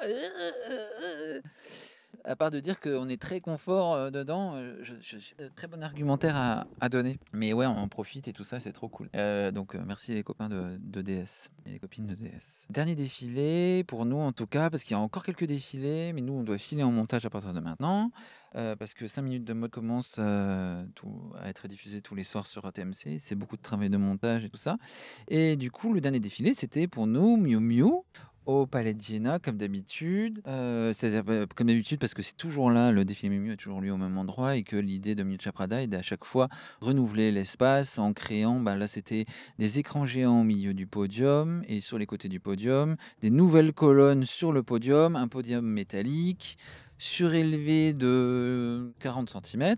À 2.29 2.35
part 2.35 2.51
de 2.51 2.59
dire 2.59 2.81
qu'on 2.81 3.09
est 3.09 3.21
très 3.23 3.41
confort 3.41 3.95
euh, 3.95 4.11
dedans, 4.11 4.55
euh, 4.57 4.77
je, 4.83 4.95
je- 5.01 5.47
très 5.55 5.69
bon 5.69 5.81
argumentaire 5.83 6.35
à, 6.81 6.89
donner. 6.89 7.19
Mais 7.33 7.53
ouais, 7.53 7.67
on 7.67 7.77
en 7.79 7.89
profite 7.89 8.27
et 8.27 8.33
tout 8.33 8.43
ça, 8.43 8.59
c'est 8.59 8.73
trop 8.73 8.89
cool. 8.89 9.09
Euh, 9.15 9.53
donc 9.53 9.75
merci 9.75 10.13
les 10.13 10.25
copains 10.25 10.49
de, 10.49 10.77
de 10.81 11.03
DS 11.03 11.51
et 11.67 11.71
les 11.71 11.79
copines 11.79 12.07
de 12.07 12.15
DS. 12.17 12.67
Dernier 12.69 12.97
défilé 12.97 13.85
pour 13.85 14.05
nous 14.07 14.17
en 14.19 14.33
tout 14.33 14.47
cas, 14.47 14.71
parce 14.71 14.83
qu'il 14.83 14.93
y 14.97 14.99
a 14.99 15.01
encore 15.01 15.25
quelques 15.25 15.47
défilés, 15.47 16.13
mais 16.13 16.21
nous 16.21 16.33
on 16.33 16.43
doit 16.43 16.59
filer 16.59 16.83
en 16.83 16.91
montage 16.91 17.25
à 17.25 17.31
partir 17.31 17.53
de 17.55 17.61
maintenant. 17.61 18.11
Parce 18.79 18.95
que 18.95 19.07
5 19.07 19.23
minutes 19.23 19.45
de 19.45 19.53
mode 19.53 19.71
commence 19.71 20.19
à 20.19 20.85
être 21.45 21.69
diffusé 21.69 22.01
tous 22.01 22.15
les 22.15 22.25
soirs 22.25 22.47
sur 22.47 22.71
TMC. 22.73 23.19
C'est 23.19 23.35
beaucoup 23.35 23.57
de 23.57 23.63
travail 23.63 23.91
de 23.91 23.99
montage 23.99 24.45
et 24.45 24.49
tout 24.49 24.57
ça. 24.57 24.79
Et 25.29 25.57
du 25.57 25.71
coup, 25.71 25.93
le 25.93 26.01
dernier 26.01 26.21
défilé, 26.21 26.55
c'était 26.55 26.89
pour 26.89 27.07
nous 27.07 27.37
Miu 27.37 27.61
Miu 27.61 28.03
au 28.47 28.67
Palais 28.67 28.95
de 28.95 29.39
comme 29.39 29.59
d'habitude. 29.59 30.41
C'est-à-dire, 30.45 31.25
euh, 31.29 31.47
comme 31.55 31.67
d'habitude, 31.67 31.99
parce 31.99 32.15
que 32.15 32.23
c'est 32.23 32.37
toujours 32.37 32.71
là, 32.71 32.93
le 32.93 33.05
défilé 33.05 33.37
Miu 33.37 33.41
Miu 33.41 33.53
a 33.53 33.57
toujours 33.57 33.81
lieu 33.81 33.93
au 33.93 33.97
même 33.97 34.17
endroit 34.17 34.57
et 34.57 34.63
que 34.63 34.77
l'idée 34.77 35.15
de 35.15 35.23
Miuccia 35.25 35.53
Prada 35.53 35.83
est 35.83 35.89
d'à 35.89 36.03
chaque 36.03 36.25
fois 36.25 36.49
renouveler 36.81 37.33
l'espace 37.33 37.99
en 37.99 38.13
créant, 38.13 38.61
bah, 38.61 38.77
là 38.77 38.87
c'était 38.87 39.27
des 39.59 39.79
écrans 39.79 40.07
géants 40.07 40.41
au 40.41 40.45
milieu 40.45 40.75
du 40.75 40.87
podium 40.87 41.65
et 41.69 41.81
sur 41.81 41.99
les 41.99 42.07
côtés 42.07 42.29
du 42.29 42.41
podium, 42.41 42.97
des 43.21 43.31
nouvelles 43.31 43.73
colonnes 43.73 44.25
sur 44.25 44.53
le 44.53 44.63
podium, 44.63 45.17
un 45.17 45.29
podium 45.29 45.67
métallique, 45.67 46.57
surélevé 46.99 47.93
de 47.93 48.93
40 49.01 49.31
cm. 49.31 49.75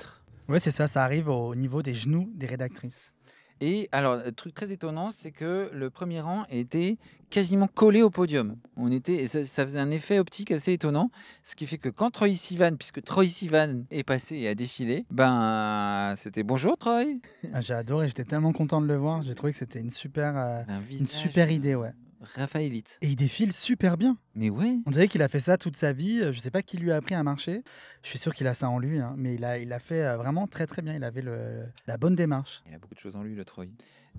Ouais, 0.49 0.61
c'est 0.61 0.71
ça. 0.71 0.87
Ça 0.87 1.05
arrive 1.05 1.29
au 1.29 1.55
niveau 1.55 1.83
des 1.83 1.95
genoux 1.95 2.31
des 2.35 2.47
rédactrices. 2.47 3.13
Et 3.61 3.89
alors, 3.91 4.21
un 4.25 4.31
truc 4.31 4.55
très 4.55 4.71
étonnant, 4.71 5.11
c'est 5.11 5.33
que 5.33 5.69
le 5.73 5.91
premier 5.91 6.21
rang 6.21 6.45
était 6.49 6.97
quasiment 7.29 7.67
collé 7.67 8.03
au 8.03 8.11
podium. 8.11 8.57
On 8.77 8.91
était, 8.93 9.17
et 9.17 9.27
ça, 9.27 9.45
ça 9.45 9.67
faisait 9.67 9.81
un 9.81 9.91
effet 9.91 10.21
optique 10.21 10.53
assez 10.53 10.73
étonnant, 10.73 11.11
ce 11.43 11.57
qui 11.57 11.67
fait 11.67 11.77
que 11.77 11.89
quand 11.89 12.11
Troy 12.11 12.35
Sivan, 12.35 12.77
puisque 12.77 13.03
Troy 13.03 13.27
Sivan 13.27 13.83
est 13.91 14.05
passé 14.05 14.37
et 14.37 14.49
a 14.49 14.55
défilé, 14.55 15.05
ben 15.11 16.15
c'était 16.17 16.45
bonjour 16.45 16.77
Troy. 16.79 17.05
Ah, 17.53 17.61
j'ai 17.61 17.75
adoré. 17.75 18.07
J'étais 18.07 18.25
tellement 18.25 18.53
content 18.53 18.81
de 18.81 18.87
le 18.87 18.97
voir. 18.97 19.23
J'ai 19.23 19.35
trouvé 19.35 19.53
que 19.53 19.59
c'était 19.59 19.81
une 19.81 19.91
super, 19.91 20.37
euh, 20.37 20.63
Un 20.69 20.81
une 20.89 21.09
super 21.09 21.51
idée, 21.51 21.75
ouais. 21.75 21.93
Raphaélite. 22.35 22.99
Et 23.01 23.09
il 23.09 23.17
défile 23.17 23.53
super 23.53 23.97
bien. 23.97 24.17
Mais 24.35 24.51
ouais. 24.51 24.77
On 24.87 24.91
dirait 24.91 25.09
qu'il 25.09 25.23
a 25.23 25.29
fait 25.29 25.39
ça 25.41 25.57
toute 25.57 25.77
sa 25.77 25.93
vie. 25.93 26.21
Euh, 26.21 26.33
Je 26.33 26.41
sais 26.41 26.51
pas 26.51 26.63
qui 26.63 26.77
lui 26.77 26.91
a 26.93 26.97
appris 26.97 27.15
à 27.15 27.23
marcher. 27.23 27.63
Je 28.03 28.09
suis 28.09 28.19
sûr 28.19 28.35
qu'il 28.35 28.47
a 28.47 28.55
ça 28.55 28.69
en 28.69 28.79
lui, 28.79 28.99
hein, 28.99 29.15
mais 29.17 29.35
il 29.35 29.45
a, 29.45 29.59
il 29.59 29.73
a 29.73 29.79
fait 29.79 30.03
euh, 30.05 30.17
vraiment 30.17 30.47
très 30.47 30.67
très 30.67 30.83
bien. 30.83 30.95
Il 30.95 31.05
avait 31.05 31.23
le, 31.23 31.65
la 31.87 31.97
bonne 31.97 32.15
démarche. 32.17 32.63
Il 32.69 32.75
a 32.75 32.79
beaucoup 32.79 32.95
de 32.95 33.01
choses 33.01 33.17
en 33.17 33.23
lui, 33.23 33.35
le 33.35 33.45
Troy. 33.45 33.67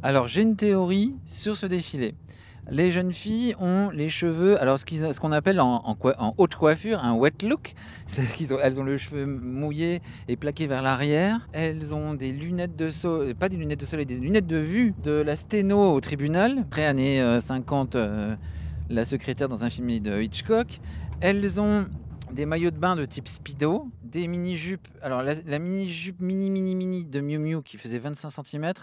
Alors, 0.02 0.28
j'ai 0.28 0.42
une 0.42 0.56
théorie 0.56 1.16
sur 1.26 1.58
ce 1.58 1.66
défilé. 1.66 2.16
Les 2.72 2.92
jeunes 2.92 3.14
filles 3.14 3.56
ont 3.60 3.90
les 3.90 4.10
cheveux, 4.10 4.62
alors 4.62 4.78
ce 4.78 5.20
qu'on 5.20 5.32
appelle 5.32 5.60
en, 5.60 5.98
haute 6.38 6.56
coiffure, 6.56 7.04
un 7.04 7.16
wet 7.16 7.34
look. 7.44 7.74
C'est 8.08 8.32
qu'ils 8.34 8.54
ont, 8.54 8.84
le 8.84 8.98
cheveu 8.98 9.26
mouillé 9.26 10.02
et 10.28 10.36
plaqué 10.36 10.68
vers 10.68 10.82
l'arrière. 10.82 11.48
Elles 11.52 11.96
ont 11.96 12.14
des 12.14 12.32
lunettes 12.32 12.76
de 12.76 12.90
soleil, 12.90 13.34
pas 13.34 13.50
des 13.50 13.58
lunettes 13.58 13.80
de 13.80 13.86
soleil, 13.86 14.06
des 14.06 14.20
lunettes 14.20 14.48
de 14.48 14.58
vue 14.58 14.94
de 15.04 15.12
la 15.12 15.36
sténo 15.36 15.94
au 15.94 16.00
tribunal. 16.00 16.60
Après 16.60 16.86
années 16.86 17.22
euh, 17.22 17.40
50, 17.40 17.96
euh, 17.96 18.36
la 18.90 19.06
secrétaire 19.06 19.48
dans 19.48 19.64
un 19.64 19.70
film 19.70 20.00
de 20.00 20.22
Hitchcock. 20.22 20.80
Elles 21.22 21.60
ont 21.60 21.88
des 22.32 22.46
maillots 22.46 22.72
de 22.72 22.78
bain 22.78 22.96
de 22.96 23.06
type 23.06 23.28
speedo, 23.28 23.88
des 24.12 24.28
mini-jupes. 24.28 24.88
Alors 25.02 25.22
la, 25.24 25.36
la 25.36 25.60
mini-jupe 25.60 26.20
mini 26.22 26.50
mini 26.50 26.76
mini 26.76 27.06
de 27.06 27.22
Miu 27.22 27.38
Miu 27.40 27.62
qui 27.64 27.78
faisait 27.78 28.00
25 28.00 28.30
cm 28.46 28.74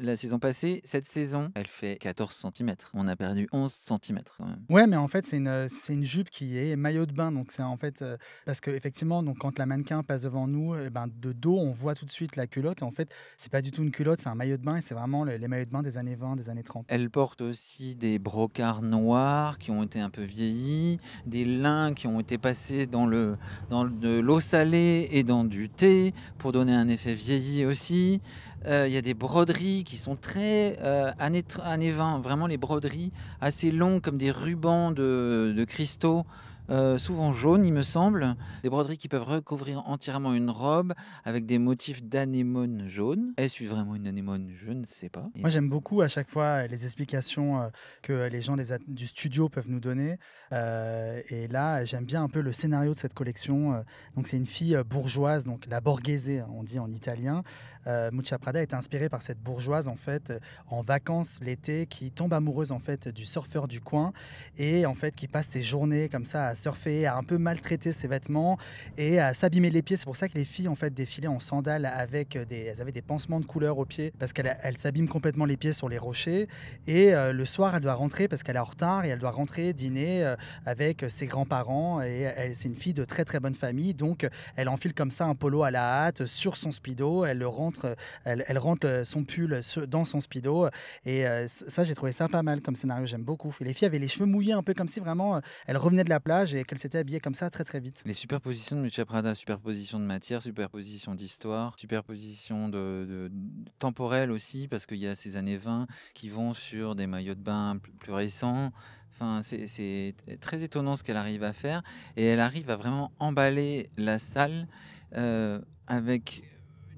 la 0.00 0.16
saison 0.16 0.38
passée, 0.38 0.80
cette 0.84 1.06
saison, 1.06 1.50
elle 1.54 1.66
fait 1.68 1.96
14 1.96 2.34
cm. 2.54 2.74
On 2.92 3.06
a 3.06 3.14
perdu 3.14 3.48
11 3.52 3.72
cm 3.72 4.20
quand 4.36 4.46
même. 4.46 4.58
Ouais, 4.68 4.86
mais 4.88 4.96
en 4.96 5.06
fait, 5.06 5.26
c'est 5.26 5.36
une, 5.36 5.68
une 5.88 6.04
jupe 6.04 6.28
qui 6.30 6.58
est 6.58 6.74
maillot 6.74 7.06
de 7.06 7.12
bain. 7.12 7.30
Donc, 7.30 7.52
c'est 7.52 7.62
en 7.62 7.76
fait. 7.76 8.02
euh, 8.02 8.16
parce 8.44 8.60
que, 8.60 8.70
effectivement, 8.72 9.22
donc, 9.22 9.38
quand 9.38 9.58
la 9.58 9.66
mannequin 9.66 10.02
passe 10.02 10.22
devant 10.22 10.48
nous, 10.48 10.74
eh 10.76 10.90
ben, 10.90 11.06
de 11.06 11.32
dos, 11.32 11.56
on 11.56 11.70
voit 11.70 11.94
tout 11.94 12.04
de 12.04 12.10
suite 12.10 12.34
la 12.34 12.48
culotte. 12.48 12.82
Et 12.82 12.84
en 12.84 12.90
fait, 12.90 13.14
c'est 13.36 13.52
pas 13.52 13.60
du 13.62 13.70
tout 13.70 13.82
une 13.84 13.92
culotte, 13.92 14.20
c'est 14.22 14.28
un 14.28 14.34
maillot 14.34 14.56
de 14.56 14.64
bain. 14.64 14.76
Et 14.76 14.80
c'est 14.80 14.94
vraiment 14.94 15.22
le- 15.22 15.36
les 15.36 15.46
maillots 15.48 15.66
de 15.66 15.70
bain 15.70 15.82
des 15.82 15.98
années 15.98 16.16
20, 16.16 16.34
des 16.34 16.50
années 16.50 16.64
30. 16.64 16.84
Elle 16.88 17.08
porte 17.08 17.40
aussi 17.40 17.94
des 17.94 18.18
brocarts 18.18 18.82
noirs 18.82 19.58
qui 19.58 19.70
ont 19.70 19.84
été 19.84 20.00
un 20.00 20.10
peu 20.10 20.22
vieillis, 20.24 20.98
des 21.26 21.44
lins 21.44 21.94
qui 21.94 22.08
ont 22.08 22.18
été 22.18 22.38
passés 22.38 22.86
dans, 22.86 23.06
le, 23.06 23.36
dans 23.70 23.84
de 23.84 24.18
l'eau 24.18 24.40
et 24.74 25.22
dans 25.22 25.44
du 25.44 25.68
thé 25.68 26.14
pour 26.38 26.52
donner 26.52 26.72
un 26.72 26.88
effet 26.88 27.14
vieilli 27.14 27.64
aussi. 27.64 28.20
Euh, 28.66 28.86
Il 28.88 28.94
y 28.94 28.96
a 28.96 29.02
des 29.02 29.14
broderies 29.14 29.84
qui 29.84 29.96
sont 29.96 30.16
très 30.16 30.78
euh, 30.80 31.12
années, 31.18 31.44
années 31.62 31.90
20, 31.92 32.20
vraiment 32.20 32.46
les 32.46 32.56
broderies 32.56 33.12
assez 33.40 33.70
longues 33.70 34.00
comme 34.00 34.16
des 34.16 34.30
rubans 34.30 34.90
de, 34.90 35.54
de 35.56 35.64
cristaux. 35.64 36.24
Euh, 36.70 36.98
souvent 36.98 37.32
jaunes, 37.32 37.64
il 37.64 37.72
me 37.72 37.82
semble. 37.82 38.36
Des 38.62 38.70
broderies 38.70 38.98
qui 38.98 39.08
peuvent 39.08 39.24
recouvrir 39.24 39.82
entièrement 39.88 40.34
une 40.34 40.50
robe 40.50 40.94
avec 41.24 41.46
des 41.46 41.58
motifs 41.58 42.02
d'anémone 42.02 42.88
jaune. 42.88 43.32
Est-ce 43.36 43.64
vraiment 43.64 43.94
une 43.94 44.06
anémone? 44.06 44.50
Je 44.64 44.72
ne 44.72 44.84
sais 44.84 45.08
pas. 45.08 45.28
Moi, 45.36 45.50
j'aime 45.50 45.68
beaucoup 45.68 46.00
à 46.00 46.08
chaque 46.08 46.28
fois 46.28 46.66
les 46.66 46.84
explications 46.84 47.60
euh, 47.60 47.68
que 48.02 48.28
les 48.28 48.40
gens 48.40 48.56
du 48.88 49.06
studio 49.06 49.48
peuvent 49.48 49.68
nous 49.68 49.80
donner. 49.80 50.18
Euh, 50.52 51.20
et 51.30 51.48
là, 51.48 51.84
j'aime 51.84 52.04
bien 52.04 52.22
un 52.22 52.28
peu 52.28 52.40
le 52.40 52.52
scénario 52.52 52.92
de 52.92 52.98
cette 52.98 53.14
collection. 53.14 53.84
Donc, 54.16 54.26
c'est 54.26 54.36
une 54.36 54.46
fille 54.46 54.78
bourgeoise, 54.88 55.44
donc 55.44 55.66
la 55.66 55.80
borghese, 55.80 56.44
on 56.52 56.62
dit 56.62 56.78
en 56.78 56.90
italien. 56.92 57.42
Euh, 57.86 58.10
Muccia 58.12 58.38
Prada 58.38 58.62
est 58.62 58.74
inspirée 58.74 59.08
par 59.08 59.22
cette 59.22 59.38
bourgeoise, 59.38 59.88
en 59.88 59.96
fait, 59.96 60.30
euh, 60.30 60.38
en 60.68 60.82
vacances 60.82 61.40
l'été, 61.42 61.86
qui 61.86 62.10
tombe 62.10 62.32
amoureuse, 62.32 62.72
en 62.72 62.78
fait, 62.78 63.08
du 63.08 63.24
surfeur 63.24 63.68
du 63.68 63.80
coin 63.80 64.12
et, 64.58 64.86
en 64.86 64.94
fait, 64.94 65.14
qui 65.14 65.28
passe 65.28 65.48
ses 65.48 65.62
journées 65.62 66.08
comme 66.08 66.24
ça 66.24 66.46
à 66.46 66.54
surfer, 66.54 67.06
à 67.06 67.16
un 67.16 67.22
peu 67.22 67.38
maltraiter 67.38 67.92
ses 67.92 68.08
vêtements 68.08 68.58
et 68.96 69.20
à 69.20 69.34
s'abîmer 69.34 69.70
les 69.70 69.82
pieds. 69.82 69.96
C'est 69.96 70.04
pour 70.04 70.16
ça 70.16 70.28
que 70.28 70.34
les 70.34 70.44
filles 70.44 70.68
en 70.68 70.74
fait 70.74 70.92
défilaient 70.92 71.26
en 71.26 71.40
sandales 71.40 71.86
avec 71.86 72.36
des, 72.48 72.64
elles 72.64 72.80
avaient 72.80 72.92
des 72.92 73.02
pansements 73.02 73.40
de 73.40 73.46
couleur 73.46 73.78
aux 73.78 73.84
pieds 73.84 74.12
parce 74.18 74.32
qu'elles 74.32 74.56
elles 74.62 74.78
s'abîment 74.78 75.08
complètement 75.08 75.44
les 75.44 75.56
pieds 75.56 75.72
sur 75.72 75.88
les 75.88 75.98
rochers. 75.98 76.48
Et 76.86 77.14
euh, 77.14 77.32
le 77.32 77.44
soir, 77.44 77.74
elle 77.76 77.82
doit 77.82 77.94
rentrer 77.94 78.28
parce 78.28 78.42
qu'elle 78.42 78.56
est 78.56 78.60
en 78.60 78.64
retard 78.64 79.04
et 79.04 79.08
elle 79.08 79.18
doit 79.18 79.30
rentrer 79.30 79.72
dîner 79.72 80.24
euh, 80.24 80.36
avec 80.64 81.04
ses 81.08 81.26
grands-parents. 81.26 82.02
Et 82.02 82.52
c'est 82.54 82.68
une 82.68 82.74
fille 82.74 82.94
de 82.94 83.04
très 83.04 83.24
très 83.24 83.40
bonne 83.40 83.54
famille, 83.54 83.94
donc 83.94 84.28
elle 84.56 84.68
enfile 84.68 84.94
comme 84.94 85.10
ça 85.10 85.26
un 85.26 85.34
polo 85.34 85.62
à 85.62 85.70
la 85.70 86.06
hâte 86.06 86.26
sur 86.26 86.56
son 86.56 86.70
speedo. 86.70 87.24
Elle 87.24 87.38
le 87.38 87.48
rentre, 87.48 87.75
elle, 88.24 88.44
elle 88.46 88.58
rentre 88.58 89.02
son 89.04 89.24
pull 89.24 89.60
dans 89.88 90.04
son 90.04 90.20
speedo. 90.20 90.68
Et 91.04 91.26
euh, 91.26 91.48
ça, 91.48 91.84
j'ai 91.84 91.94
trouvé 91.94 92.12
ça 92.12 92.28
pas 92.28 92.42
mal 92.42 92.60
comme 92.62 92.76
scénario. 92.76 93.06
J'aime 93.06 93.24
beaucoup. 93.24 93.54
les 93.60 93.72
filles 93.72 93.86
avaient 93.86 93.98
les 93.98 94.08
cheveux 94.08 94.26
mouillés 94.26 94.52
un 94.52 94.62
peu 94.62 94.74
comme 94.74 94.88
si 94.88 95.00
vraiment 95.00 95.40
elles 95.66 95.76
revenaient 95.76 96.04
de 96.04 96.08
la 96.08 96.20
plage 96.20 96.54
et 96.54 96.64
qu'elles 96.64 96.78
s'étaient 96.78 96.98
habillées 96.98 97.20
comme 97.20 97.34
ça 97.34 97.50
très 97.50 97.64
très 97.64 97.80
vite. 97.80 98.02
Les 98.04 98.14
superpositions 98.14 98.76
de 98.76 98.82
Micha 98.82 99.04
Prada, 99.04 99.34
superposition 99.34 99.98
de 99.98 100.04
matière, 100.04 100.42
superposition 100.42 101.14
d'histoire, 101.14 101.78
superposition 101.78 102.68
de, 102.68 103.06
de, 103.08 103.32
temporelle 103.78 104.30
aussi, 104.30 104.68
parce 104.68 104.86
qu'il 104.86 104.98
y 104.98 105.06
a 105.06 105.14
ces 105.14 105.36
années 105.36 105.56
20 105.56 105.86
qui 106.14 106.28
vont 106.28 106.54
sur 106.54 106.94
des 106.94 107.06
maillots 107.06 107.34
de 107.34 107.40
bain 107.40 107.78
plus, 108.00 108.12
récents. 108.12 108.72
Enfin, 109.12 109.40
c'est 109.42 110.14
très 110.40 110.62
étonnant 110.62 110.96
ce 110.96 111.02
qu'elle 111.02 111.16
arrive 111.16 111.42
à 111.42 111.52
faire. 111.52 111.82
Et 112.16 112.26
elle 112.26 112.40
arrive 112.40 112.70
à 112.70 112.76
vraiment 112.76 113.12
emballer 113.18 113.90
la 113.96 114.18
salle 114.18 114.68
euh, 115.14 115.60
avec 115.86 116.42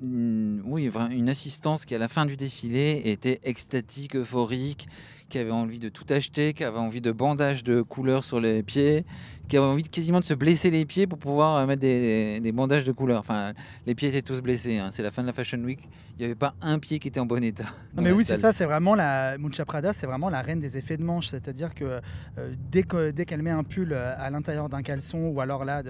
une, 0.03 0.63
oui, 0.65 0.91
une 1.11 1.29
assistance 1.29 1.85
qui, 1.85 1.95
à 1.95 1.99
la 1.99 2.09
fin 2.09 2.27
du 2.27 2.37
défilé, 2.37 3.03
était 3.05 3.41
extatique, 3.45 4.17
euphorique, 4.17 4.89
qui 5.29 5.39
avait 5.39 5.51
envie 5.51 5.79
de 5.79 5.89
tout 5.89 6.07
acheter, 6.11 6.55
qui 6.55 6.65
avait 6.65 6.79
envie 6.79 7.01
de 7.01 7.13
bandages 7.13 7.65
de 7.65 7.83
couleur 7.83 8.25
sur 8.25 8.41
les 8.41 8.63
pieds, 8.63 9.05
qui 9.49 9.57
avait 9.57 9.67
envie 9.67 9.83
de, 9.83 9.89
quasiment 9.89 10.21
de 10.21 10.25
se 10.25 10.35
blesser 10.35 10.71
les 10.71 10.85
pieds 10.85 11.07
pour 11.07 11.19
pouvoir 11.19 11.57
euh, 11.57 11.67
mettre 11.67 11.81
des, 11.81 12.53
bandages 12.53 12.85
de 12.85 12.93
couleur. 12.93 13.21
Enfin, 13.21 13.53
les 13.87 13.95
pieds 13.95 14.09
étaient 14.09 14.23
tous 14.23 14.41
blessés. 14.41 14.79
Hein. 14.79 14.89
C'est 14.91 15.03
la 15.03 15.11
fin 15.11 15.23
de 15.23 15.27
la 15.27 15.33
Fashion 15.33 15.59
Week. 15.59 15.81
Il 16.17 16.23
n'y 16.23 16.25
avait 16.25 16.35
pas 16.35 16.55
un 16.61 16.81
pied 16.81 16.99
qui 16.99 17.09
était 17.09 17.21
en 17.21 17.27
bon 17.27 17.43
état. 17.43 17.67
Non, 17.95 18.03
mais 18.05 18.13
oui, 18.13 18.25
c'est 18.25 18.37
ça. 18.37 18.53
C'est 18.53 18.65
vraiment 18.65 18.95
la 18.95 19.39
Mucha 19.39 19.65
Prada, 19.65 19.93
c'est 19.93 20.07
vraiment 20.07 20.31
la 20.31 20.41
reine 20.41 20.61
des 20.61 20.77
effets 20.77 20.97
de 20.97 21.03
manche. 21.03 21.29
C'est-à-dire 21.29 21.75
que 21.75 22.01
euh, 22.39 22.55
dès 22.71 23.25
qu'elle 23.25 23.43
met 23.43 23.51
un 23.51 23.65
pull 23.65 23.93
euh, 23.93 24.15
à 24.17 24.31
l'intérieur 24.31 24.69
d'un 24.69 24.83
caleçon 24.83 25.19
ou 25.19 25.41
alors 25.41 25.65
là, 25.65 25.83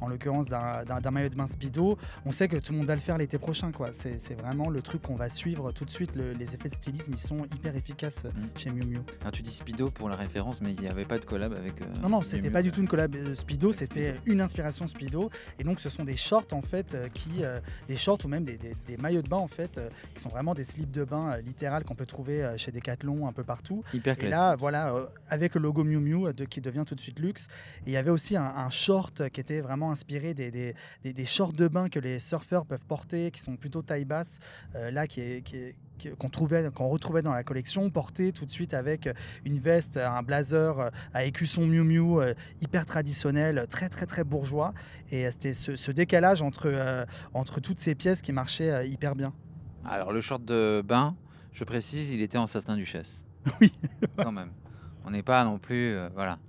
en 0.00 0.06
l'occurrence 0.08 0.46
d'un 0.46 1.10
maillot 1.10 1.28
de 1.28 1.34
bain 1.34 1.48
speedo, 1.48 1.98
on 2.24 2.30
sait 2.30 2.46
que 2.46 2.56
tout 2.56 2.72
le 2.72 2.78
monde 2.78 2.86
va 2.86 2.94
le 2.94 3.00
faire 3.00 3.18
l'été 3.18 3.38
prochain. 3.38 3.72
C'est 3.92 4.40
vraiment 4.40 4.70
le 4.70 4.80
truc 4.80 5.02
qu'on 5.02 5.16
va 5.16 5.28
suivre 5.28 5.72
tout 5.72 5.84
de 5.84 5.90
suite. 5.90 6.12
les 6.14 6.54
effets 6.54 6.68
de 6.68 6.74
stylisme, 6.74 7.12
ils 7.14 7.18
sont 7.18 7.44
hyper 7.52 7.74
efficaces 7.74 8.24
mm. 8.24 8.58
chez 8.58 8.70
Miu 8.70 8.85
Miu. 8.86 9.00
Alors 9.20 9.32
tu 9.32 9.42
dis 9.42 9.52
speedo 9.52 9.90
pour 9.90 10.08
la 10.08 10.16
référence, 10.16 10.60
mais 10.60 10.72
il 10.72 10.80
n'y 10.80 10.88
avait 10.88 11.04
pas 11.04 11.18
de 11.18 11.24
collab 11.24 11.52
avec. 11.52 11.74
non, 12.00 12.08
non, 12.08 12.20
c'était 12.20 12.50
pas 12.50 12.62
du 12.62 12.72
tout 12.72 12.80
une 12.80 12.88
collab 12.88 13.14
euh, 13.14 13.34
Speedo, 13.34 13.72
c'était 13.72 14.16
une 14.26 14.40
inspiration 14.40 14.86
Speedo. 14.86 15.30
Et 15.58 15.64
donc, 15.64 15.80
ce 15.80 15.88
sont 15.88 16.04
des 16.04 16.16
shorts, 16.16 16.52
en 16.52 16.62
fait, 16.62 16.94
euh, 16.94 17.08
qui. 17.08 17.42
Euh, 17.42 17.60
des 17.88 17.96
shorts 17.96 18.18
ou 18.24 18.28
même 18.28 18.44
des, 18.44 18.58
maillots 18.98 19.22
de 19.22 19.28
bain, 19.28 19.36
en 19.36 19.48
fait, 19.48 19.80
qui 20.14 20.22
sont 20.22 20.28
vraiment 20.28 20.54
des 20.54 20.64
slips 20.64 20.90
de 20.90 21.04
bain 21.04 21.36
littéral 21.38 21.84
qu'on 21.84 21.94
peut 21.94 22.06
trouver 22.06 22.54
chez 22.56 22.72
Decathlon 22.72 23.28
un 23.28 23.32
peu 23.32 23.44
partout. 23.44 23.84
Hyper 23.92 24.16
Et 24.22 24.28
là, 24.28 24.56
voilà, 24.56 24.94
avec 25.28 25.54
le 25.54 25.60
logo 25.60 25.84
Miu 25.84 25.98
Miu 25.98 26.32
de, 26.32 26.44
qui 26.44 26.60
devient 26.60 26.84
tout 26.86 26.94
de 26.94 27.00
suite 27.00 27.20
luxe. 27.20 27.48
Et 27.86 27.90
il 27.90 27.92
y 27.92 27.96
avait 27.96 28.10
aussi 28.10 28.36
un, 28.36 28.70
short 28.70 29.28
qui 29.30 29.40
était 29.40 29.60
vraiment 29.60 29.90
inspiré 29.90 30.34
des, 30.34 30.74
des, 31.04 31.24
shorts 31.24 31.52
de 31.52 31.68
bain 31.68 31.88
que 31.88 31.98
les 31.98 32.18
surfeurs 32.18 32.66
peuvent 32.66 32.84
porter, 32.84 33.30
qui 33.30 33.40
sont 33.40 33.56
plutôt 33.56 33.82
taille 33.82 34.04
basse, 34.04 34.38
là, 34.74 35.06
qui 35.06 35.20
est, 35.20 35.42
qui 35.42 35.56
est 35.56 35.74
qu'on 36.18 36.28
trouvait, 36.28 36.70
qu'on 36.74 36.88
retrouvait 36.88 37.22
dans 37.22 37.32
la 37.32 37.44
collection, 37.44 37.90
porté 37.90 38.32
tout 38.32 38.46
de 38.46 38.50
suite 38.50 38.74
avec 38.74 39.08
une 39.44 39.58
veste, 39.58 39.96
un 39.96 40.22
blazer 40.22 40.90
à 41.12 41.24
écusson 41.24 41.66
Miu 41.66 41.82
Miu 41.82 42.20
euh, 42.20 42.34
hyper 42.60 42.84
traditionnel, 42.84 43.66
très 43.68 43.88
très 43.88 44.06
très 44.06 44.24
bourgeois. 44.24 44.74
Et 45.10 45.30
c'était 45.30 45.54
ce, 45.54 45.90
décalage 45.90 46.42
entre, 46.42 46.66
euh, 46.66 47.04
entre 47.34 47.60
toutes 47.60 47.80
ces 47.80 47.94
pièces 47.94 48.22
qui 48.22 48.32
marchait 48.32 48.70
euh, 48.70 48.84
hyper 48.84 49.14
bien. 49.14 49.32
Alors 49.84 50.12
le 50.12 50.20
short 50.20 50.44
de 50.44 50.82
bain, 50.86 51.16
je 51.52 51.64
précise, 51.64 52.10
il 52.10 52.20
était 52.20 52.38
en 52.38 52.46
satin 52.46 52.76
duchesse. 52.76 53.24
Oui. 53.60 53.72
Quand 54.16 54.32
même. 54.32 54.50
On 55.04 55.10
n'est 55.10 55.22
pas 55.22 55.44
non 55.44 55.58
plus, 55.58 55.96
voilà. 56.14 56.40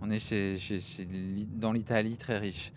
On 0.00 0.10
est 0.10 0.18
chez, 0.18 0.58
dans 1.56 1.72
l'Italie 1.72 2.16
très 2.16 2.38
riche. 2.38 2.72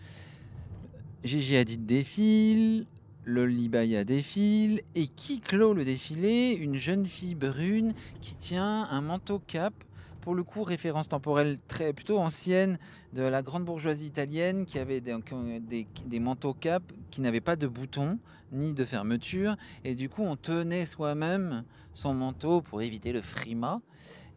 Gigi 1.24 1.56
Hadid 1.56 1.86
défile, 1.86 2.86
le 3.24 3.46
Libaya 3.46 4.04
défile 4.04 4.82
et 4.94 5.06
qui 5.06 5.40
clôt 5.40 5.74
le 5.74 5.84
défilé? 5.84 6.56
Une 6.60 6.76
jeune 6.76 7.06
fille 7.06 7.34
brune 7.34 7.94
qui 8.20 8.34
tient 8.34 8.84
un 8.90 9.00
manteau 9.00 9.38
cap, 9.38 9.74
pour 10.22 10.34
le 10.34 10.44
coup 10.44 10.62
référence 10.62 11.08
temporelle 11.08 11.58
très 11.68 11.92
plutôt 11.92 12.18
ancienne 12.18 12.78
de 13.12 13.22
la 13.22 13.42
grande 13.42 13.64
bourgeoisie 13.64 14.06
italienne 14.06 14.64
qui 14.64 14.78
avait 14.78 15.00
des, 15.00 15.86
des, 16.06 16.20
manteaux 16.20 16.54
cap 16.54 16.82
qui 17.10 17.20
n'avaient 17.20 17.40
pas 17.40 17.56
de 17.56 17.66
boutons 17.66 18.18
ni 18.52 18.72
de 18.72 18.84
fermeture 18.84 19.56
et 19.84 19.94
du 19.94 20.08
coup 20.08 20.22
on 20.22 20.36
tenait 20.36 20.86
soi-même 20.86 21.64
son 21.92 22.14
manteau 22.14 22.62
pour 22.62 22.82
éviter 22.82 23.12
le 23.12 23.20
frima. 23.20 23.80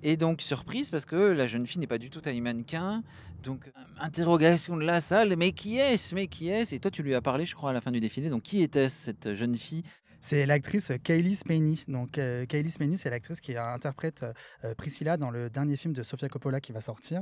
Et 0.03 0.17
donc 0.17 0.41
surprise 0.41 0.89
parce 0.89 1.05
que 1.05 1.15
la 1.15 1.47
jeune 1.47 1.65
fille 1.65 1.79
n'est 1.79 1.87
pas 1.87 1.97
du 1.97 2.09
tout 2.09 2.21
taille 2.21 2.41
mannequin, 2.41 3.03
donc, 3.45 3.71
interrogation 3.99 4.75
de 4.75 4.83
la 4.83 5.01
salle, 5.01 5.35
mais 5.37 5.51
qui 5.51 5.77
est-ce? 5.77 6.15
Mais 6.15 6.27
qui 6.27 6.49
est-ce? 6.49 6.73
Et 6.73 6.79
toi, 6.79 6.89
tu 6.89 7.03
lui 7.03 7.13
as 7.13 7.21
parlé, 7.21 7.45
je 7.45 7.53
crois, 7.53 7.69
à 7.69 7.73
la 7.73 7.79
fin 7.79 7.91
du 7.91 7.99
défilé. 7.99 8.29
Donc, 8.29 8.41
qui 8.41 8.61
était 8.63 8.89
cette 8.89 9.35
jeune 9.35 9.55
fille? 9.55 9.83
C'est 10.19 10.47
l'actrice 10.47 10.91
Kaylee 11.03 11.35
Spaney. 11.35 11.75
Donc, 11.87 12.17
euh, 12.17 12.45
Spaney, 12.47 12.97
c'est 12.97 13.11
l'actrice 13.11 13.39
qui 13.41 13.55
interprète 13.55 14.25
euh, 14.63 14.73
Priscilla 14.73 15.17
dans 15.17 15.29
le 15.29 15.51
dernier 15.51 15.77
film 15.77 15.93
de 15.93 16.01
Sofia 16.01 16.27
Coppola 16.27 16.59
qui 16.59 16.71
va 16.71 16.81
sortir. 16.81 17.21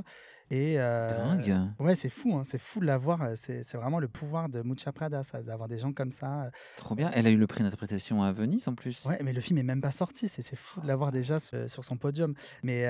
Et 0.50 0.74
euh, 0.78 1.64
ouais, 1.78 1.96
c'est 1.96 2.10
fou, 2.10 2.34
hein, 2.34 2.42
c'est 2.44 2.58
fou 2.58 2.80
de 2.80 2.84
l'avoir. 2.84 3.22
Euh, 3.22 3.34
c'est, 3.34 3.64
vraiment 3.74 3.98
le 3.98 4.08
pouvoir 4.08 4.48
de 4.48 4.60
Mucha 4.62 4.92
Prada, 4.92 5.22
d'avoir 5.44 5.68
des 5.68 5.78
gens 5.78 5.92
comme 5.92 6.10
ça. 6.10 6.42
Euh. 6.42 6.50
Trop 6.76 6.94
bien. 6.94 7.10
Elle 7.14 7.26
a 7.26 7.30
eu 7.30 7.36
le 7.36 7.46
prix 7.46 7.62
d'interprétation 7.62 8.22
à 8.22 8.32
Venise 8.32 8.68
en 8.68 8.74
plus. 8.74 9.04
Ouais, 9.06 9.18
mais 9.24 9.32
le 9.32 9.40
film 9.40 9.58
est 9.58 9.62
même 9.62 9.80
pas 9.80 9.90
sorti. 9.90 10.28
C'est, 10.28 10.44
fou 10.54 10.82
de 10.82 10.86
l'avoir 10.86 11.12
déjà 11.12 11.40
sur, 11.40 11.84
son 11.84 11.96
podium. 11.96 12.34
Mais 12.62 12.86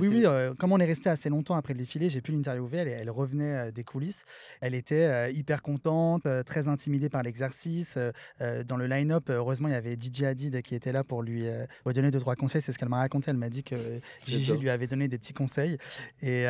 oui, 0.00 0.08
oui, 0.08 0.24
comme 0.58 0.72
on 0.72 0.78
est 0.78 0.86
resté 0.86 1.10
assez 1.10 1.28
longtemps 1.28 1.54
après 1.54 1.74
le 1.74 1.78
défilé, 1.78 2.08
j'ai 2.08 2.22
pu 2.22 2.32
l'interviewer. 2.32 2.78
Elle, 2.78 2.88
elle 2.88 3.10
revenait 3.10 3.70
des 3.70 3.84
coulisses. 3.84 4.24
Elle 4.60 4.74
était 4.74 5.32
hyper 5.32 5.62
contente, 5.62 6.26
très 6.46 6.68
intimidée 6.68 7.10
par 7.10 7.22
l'exercice. 7.22 7.98
dans 8.40 8.76
le 8.76 8.86
line-up, 8.86 9.28
heureusement, 9.28 9.68
il 9.68 9.72
y 9.72 9.76
avait 9.76 9.96
Gigi 10.00 10.24
Hadid 10.24 10.62
qui 10.62 10.74
était 10.74 10.92
là 10.92 11.04
pour 11.04 11.22
lui, 11.22 11.44
donner 11.84 12.10
deux 12.10 12.20
trois 12.20 12.34
conseils. 12.34 12.62
C'est 12.62 12.72
ce 12.72 12.78
qu'elle 12.78 12.88
m'a 12.88 12.98
raconté. 12.98 13.30
Elle 13.30 13.36
m'a 13.36 13.50
dit 13.50 13.62
que 13.62 13.76
Gigi 14.24 14.56
lui 14.56 14.70
avait 14.70 14.86
donné 14.86 15.06
des 15.06 15.18
petits 15.18 15.34
conseils. 15.34 15.76
Et 16.22 16.46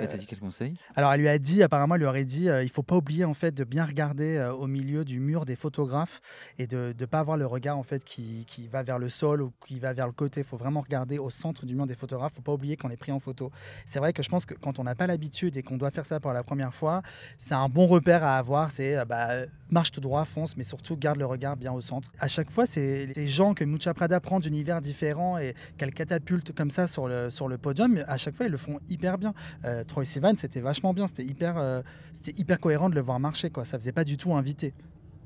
elle 0.00 0.08
t'a 0.08 0.16
dit 0.16 0.26
quel 0.26 0.38
conseil? 0.38 0.74
Alors, 0.94 1.12
elle 1.12 1.20
lui 1.20 1.28
a 1.28 1.38
dit, 1.38 1.62
apparemment, 1.62 1.94
elle 1.94 2.00
lui 2.00 2.06
aurait 2.06 2.24
dit, 2.24 2.48
euh, 2.48 2.62
il 2.62 2.68
faut 2.68 2.82
pas 2.82 2.96
oublier 2.96 3.24
en 3.24 3.34
fait 3.34 3.52
de 3.52 3.64
bien 3.64 3.84
regarder 3.84 4.36
euh, 4.36 4.52
au 4.52 4.66
milieu 4.66 5.04
du 5.04 5.20
mur 5.20 5.44
des 5.44 5.56
photographes 5.56 6.20
et 6.58 6.66
de 6.66 6.94
ne 6.98 7.06
pas 7.06 7.20
avoir 7.20 7.36
le 7.36 7.46
regard 7.46 7.78
en 7.78 7.82
fait 7.82 8.04
qui, 8.04 8.44
qui, 8.46 8.66
va 8.68 8.82
vers 8.82 8.98
le 8.98 9.08
sol 9.08 9.42
ou 9.42 9.52
qui 9.66 9.78
va 9.78 9.92
vers 9.92 10.06
le 10.06 10.12
côté. 10.12 10.40
Il 10.40 10.46
faut 10.46 10.56
vraiment 10.56 10.80
regarder 10.80 11.18
au 11.18 11.30
centre 11.30 11.66
du 11.66 11.74
mur 11.74 11.86
des 11.86 11.94
photographes. 11.94 12.32
Il 12.34 12.36
faut 12.36 12.42
pas 12.42 12.52
oublier 12.52 12.76
qu'on 12.76 12.90
est 12.90 12.96
pris 12.96 13.12
en 13.12 13.20
photo. 13.20 13.50
C'est 13.86 13.98
vrai 13.98 14.12
que 14.12 14.22
je 14.22 14.28
pense 14.28 14.44
que 14.44 14.54
quand 14.54 14.78
on 14.78 14.84
n'a 14.84 14.94
pas 14.94 15.06
l'habitude 15.06 15.56
et 15.56 15.62
qu'on 15.62 15.76
doit 15.76 15.90
faire 15.90 16.06
ça 16.06 16.20
pour 16.20 16.32
la 16.32 16.42
première 16.42 16.74
fois, 16.74 17.02
c'est 17.38 17.54
un 17.54 17.68
bon 17.68 17.86
repère 17.86 18.24
à 18.24 18.38
avoir. 18.38 18.70
C'est 18.70 18.96
euh, 18.96 19.04
bah, 19.04 19.46
marche 19.70 19.92
tout 19.92 20.00
droit, 20.00 20.24
fonce, 20.24 20.56
mais 20.56 20.64
surtout 20.64 20.96
garde 20.96 21.18
le 21.18 21.26
regard 21.26 21.56
bien 21.56 21.72
au 21.72 21.80
centre. 21.80 22.12
À 22.18 22.28
chaque 22.28 22.50
fois, 22.50 22.66
c'est 22.66 23.06
les 23.14 23.28
gens 23.28 23.54
que 23.54 23.64
Mucha 23.64 23.94
Prada 23.94 24.20
prend 24.20 24.40
d'univers 24.40 24.80
différents 24.80 25.38
et 25.38 25.54
qu'elle 25.78 25.92
catapulte 25.92 26.52
comme 26.52 26.70
ça 26.70 26.86
sur 26.86 27.08
le, 27.08 27.30
sur 27.30 27.48
le 27.48 27.58
podium. 27.58 28.02
À 28.06 28.16
chaque 28.16 28.36
fois, 28.36 28.46
ils 28.46 28.52
le 28.52 28.58
font 28.58 28.80
hyper 28.88 29.18
bien. 29.18 29.34
Troy 29.86 30.04
Sivan, 30.04 30.34
c'était 30.36 30.60
vachement 30.60 30.92
bien, 30.92 31.06
c'était 31.06 31.24
hyper, 31.24 31.56
euh, 31.58 31.82
c'était 32.12 32.38
hyper 32.40 32.60
cohérent 32.60 32.90
de 32.90 32.94
le 32.94 33.00
voir 33.00 33.20
marcher, 33.20 33.50
quoi. 33.50 33.64
Ça 33.64 33.78
faisait 33.78 33.92
pas 33.92 34.04
du 34.04 34.16
tout 34.16 34.34
invité. 34.34 34.74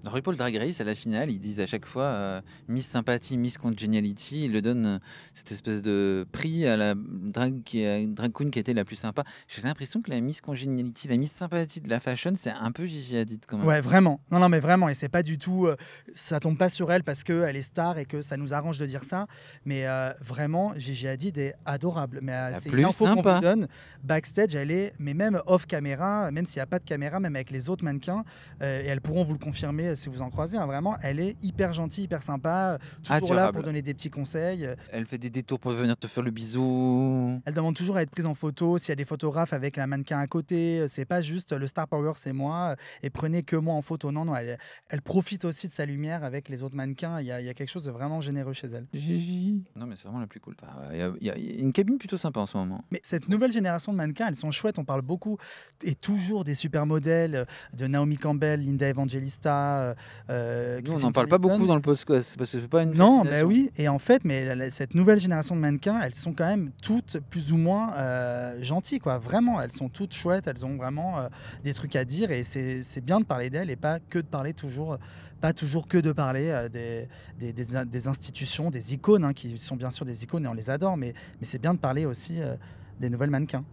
Dans 0.03 0.13
RuPaul 0.13 0.37
Drag 0.37 0.57
Race, 0.57 0.81
à 0.81 0.85
la 0.85 0.95
finale, 0.95 1.31
ils 1.31 1.39
disent 1.39 1.61
à 1.61 1.67
chaque 1.67 1.85
fois 1.85 2.05
euh, 2.05 2.41
Miss 2.69 2.87
Sympathie, 2.87 3.37
Miss 3.37 3.59
Congeniality. 3.59 4.47
Ils 4.47 4.53
le 4.53 4.63
donnent 4.63 4.87
euh, 4.87 4.99
cette 5.35 5.53
espèce 5.53 5.83
de 5.83 6.27
prix 6.33 6.67
à 6.67 6.79
la 6.79 6.95
drag, 6.97 7.63
qui 7.65 7.83
est, 7.83 8.07
drag 8.07 8.33
queen 8.33 8.51
qui 8.51 8.59
était 8.59 8.73
la 8.73 8.87
plus 8.87 8.97
sympa. 8.97 9.25
J'ai 9.47 9.61
l'impression 9.61 10.01
que 10.01 10.11
la 10.11 10.21
Miss 10.21 10.41
Congeniality, 10.41 11.09
la 11.09 11.19
Miss 11.19 11.33
Sympathie 11.33 11.83
de 11.83 11.89
la 11.91 12.01
fashion, 12.01 12.33
c'est 12.35 12.51
un 12.51 12.73
peu 12.73 12.87
Gigi 12.87 13.19
Hadid 13.19 13.45
quand 13.47 13.59
même. 13.59 13.67
Ouais, 13.67 13.83
vraiment. 13.83 14.21
Non, 14.31 14.39
non, 14.39 14.49
mais 14.49 14.61
vraiment. 14.61 14.89
Et 14.89 14.95
c'est 14.95 15.11
pas 15.11 15.23
du 15.23 15.37
tout. 15.37 15.67
Euh, 15.67 15.77
ça 16.15 16.41
tombe 16.41 16.57
pas 16.57 16.71
sur 16.71 16.91
elle 16.91 17.05
parce 17.05 17.23
qu'elle 17.23 17.57
est 17.57 17.63
star 17.63 17.99
et 17.99 18.07
que 18.07 18.23
ça 18.23 18.39
nous 18.39 18.55
arrange 18.55 18.79
de 18.79 18.87
dire 18.87 19.05
ça. 19.05 19.27
Mais 19.67 19.85
vraiment, 20.21 20.73
Gigi 20.77 21.09
Hadid 21.09 21.37
est 21.37 21.55
adorable. 21.67 22.21
Mais 22.23 22.35
c'est 22.59 22.71
une 22.71 22.85
info 22.87 23.05
qu'on 23.05 23.21
vous 23.21 23.41
donne. 23.41 23.69
Backstage, 24.03 24.55
elle 24.55 24.71
est, 24.71 24.95
mais 24.99 25.13
même 25.13 25.43
off 25.47 25.67
caméra, 25.67 26.31
même 26.31 26.47
s'il 26.47 26.59
n'y 26.59 26.63
a 26.63 26.67
pas 26.67 26.79
de 26.79 26.85
caméra, 26.85 27.21
même 27.21 27.37
avec 27.37 27.51
les 27.51 27.69
autres 27.69 27.85
mannequins, 27.85 28.25
et 28.61 28.65
elles 28.65 29.01
pourront 29.01 29.25
vous 29.25 29.33
le 29.33 29.39
confirmer 29.39 29.90
regardez 29.91 30.01
si 30.01 30.09
vous 30.09 30.23
en 30.23 30.31
croisez, 30.31 30.57
hein, 30.57 30.67
vraiment, 30.67 30.97
elle 31.03 31.21
est 31.21 31.37
hyper 31.43 31.73
gentille, 31.73 32.05
hyper 32.05 32.23
sympa, 32.23 32.79
toujours 33.03 33.35
là 33.35 33.53
pour 33.53 33.63
donner 33.63 33.83
des 33.83 33.95
petits 33.95 34.11
conseils. 34.11 34.69
Elle 34.93 35.07
fait 35.07 35.19
des 35.19 35.31
détours 35.31 35.59
pour 35.61 35.73
venir 35.73 35.97
te 35.97 36.07
faire 36.07 36.23
le 36.23 36.31
bisou. 36.31 37.41
Elle 37.45 37.55
demande 37.55 37.75
toujours 37.77 37.97
à 37.97 38.03
être 38.03 38.11
prise 38.11 38.27
en 38.27 38.35
photo, 38.35 38.79
s'il 38.79 38.91
y 38.91 38.93
a 38.93 38.97
des 38.97 39.05
photographes 39.05 39.53
avec 39.53 39.77
la 39.77 39.87
mannequin 39.87 40.19
à 40.19 40.27
côté, 40.27 40.87
c'est 40.89 41.05
pas 41.05 41.23
juste 41.23 41.53
le 41.53 41.67
star 41.67 41.89
power 41.89 42.13
c'est 42.17 42.33
moi 42.33 42.77
et 43.03 43.11
prenez 43.11 43.43
que 43.43 43.57
moi 43.57 43.75
en 43.75 43.83
photo. 43.83 44.11
Non, 44.13 44.25
non, 44.25 44.35
elle, 44.37 44.59
elle 44.89 45.03
profite 45.03 45.45
aussi 45.45 45.69
de 45.69 45.73
sa 45.73 45.87
lumière 45.87 46.25
avec 46.25 46.49
les 46.49 46.63
autres 46.63 46.77
mannequins. 46.77 47.21
Il 47.21 47.27
y, 47.27 47.33
a, 47.33 47.41
il 47.41 47.47
y 47.47 47.49
a 47.49 47.55
quelque 47.55 47.69
chose 47.71 47.85
de 47.85 47.91
vraiment 47.91 48.21
généreux 48.21 48.53
chez 48.53 48.69
elle. 48.69 48.87
Gigi. 48.95 49.63
Non, 49.77 49.87
mais 49.87 49.97
c'est 49.97 50.05
vraiment 50.05 50.21
la 50.21 50.27
plus 50.27 50.41
cool. 50.41 50.57
Il 50.93 50.99
y, 50.99 51.03
a- 51.03 51.13
il 51.21 51.27
y 51.27 51.31
a- 51.31 51.37
il 51.39 51.57
y 51.57 51.59
a 51.59 51.63
une 51.63 51.73
cabine 51.73 51.99
plutôt 51.99 52.17
sympa 52.17 52.41
en 52.41 52.47
ce 52.47 52.57
moment. 52.57 52.85
Mais 52.91 53.01
cette 53.03 53.29
nouvelle 53.29 53.53
génération 53.53 53.93
de 53.93 53.97
mannequins, 53.97 54.29
elles 54.29 54.37
sont 54.37 54.51
chouettes. 54.51 54.79
On 54.79 54.85
parle 54.85 55.03
beaucoup 55.03 55.39
et 55.83 55.95
toujours 55.95 56.45
des 56.45 56.55
supermodèles 56.55 57.35
euh, 57.35 57.45
de 57.77 57.87
Naomi 57.87 58.17
Campbell, 58.17 58.65
Linda 58.65 58.89
Evangelista. 58.89 59.80
Euh, 59.81 59.95
euh, 60.31 60.81
Nous, 60.85 60.93
on 60.95 60.99
n'en 61.01 61.13
parle 61.13 61.29
pas 61.29 61.39
beaucoup 61.39 61.67
dans 61.67 61.75
le 61.75 61.81
podcast 61.81 62.35
parce 62.39 62.53
que 62.53 62.61
c'est 62.61 62.69
pas 62.69 62.83
une. 62.83 62.93
Non, 62.95 63.25
mais 63.25 63.31
fascination. 63.31 63.49
oui. 63.49 63.71
Et 63.77 63.89
en 63.89 63.99
fait, 63.99 64.25
mais 64.25 64.71
cette 64.71 64.95
nouvelle 64.95 65.19
génération 65.19 65.55
de 65.57 65.61
mannequins, 65.61 66.01
elles 66.03 66.15
sont 66.15 66.33
quand 66.33 66.47
même 66.47 66.71
toutes 66.83 67.19
plus 67.31 67.53
ou 67.53 67.57
moins 67.57 67.93
euh, 67.95 68.63
gentilles, 68.63 68.99
quoi. 69.01 69.19
Vraiment, 69.19 69.61
elles 69.61 69.73
sont 69.73 69.89
toutes 69.89 70.15
chouettes. 70.15 70.47
Elles 70.47 70.65
ont 70.65 70.77
vraiment 70.77 71.19
euh, 71.19 71.29
des 71.65 71.75
trucs 71.75 71.97
à 71.97 72.05
dire 72.05 72.31
et 72.31 72.43
c'est 72.43 73.05
bien 73.05 73.21
de 73.21 73.25
parler 73.25 73.51
d'elles 73.51 73.71
et 73.71 73.77
pas 73.77 73.99
que 73.99 74.19
de 74.19 74.27
parler 74.27 74.53
toujours, 74.53 74.99
pas 75.41 75.53
toujours 75.53 75.89
que 75.89 75.99
de 75.99 76.13
parler 76.13 76.51
euh, 76.51 76.69
des, 76.69 77.09
des, 77.39 77.53
des 77.53 77.77
in- 77.77 77.87
des 77.87 78.09
institutions, 78.09 78.71
des 78.71 78.95
icônes, 78.95 79.25
hein, 79.25 79.33
qui 79.33 79.57
sont 79.59 79.77
bien 79.77 79.91
sûr 79.91 80.05
des 80.07 80.23
icônes 80.25 80.45
et 80.45 80.49
on 80.49 80.55
les 80.55 80.71
adore, 80.71 80.97
mais, 80.97 81.15
mais 81.41 81.47
c'est 81.47 81.61
bien 81.61 81.75
de 81.75 81.79
parler 81.79 82.05
aussi 82.07 82.41
euh, 82.41 82.55
des 83.01 83.09
nouvelles 83.11 83.31
mannequins. 83.31 83.65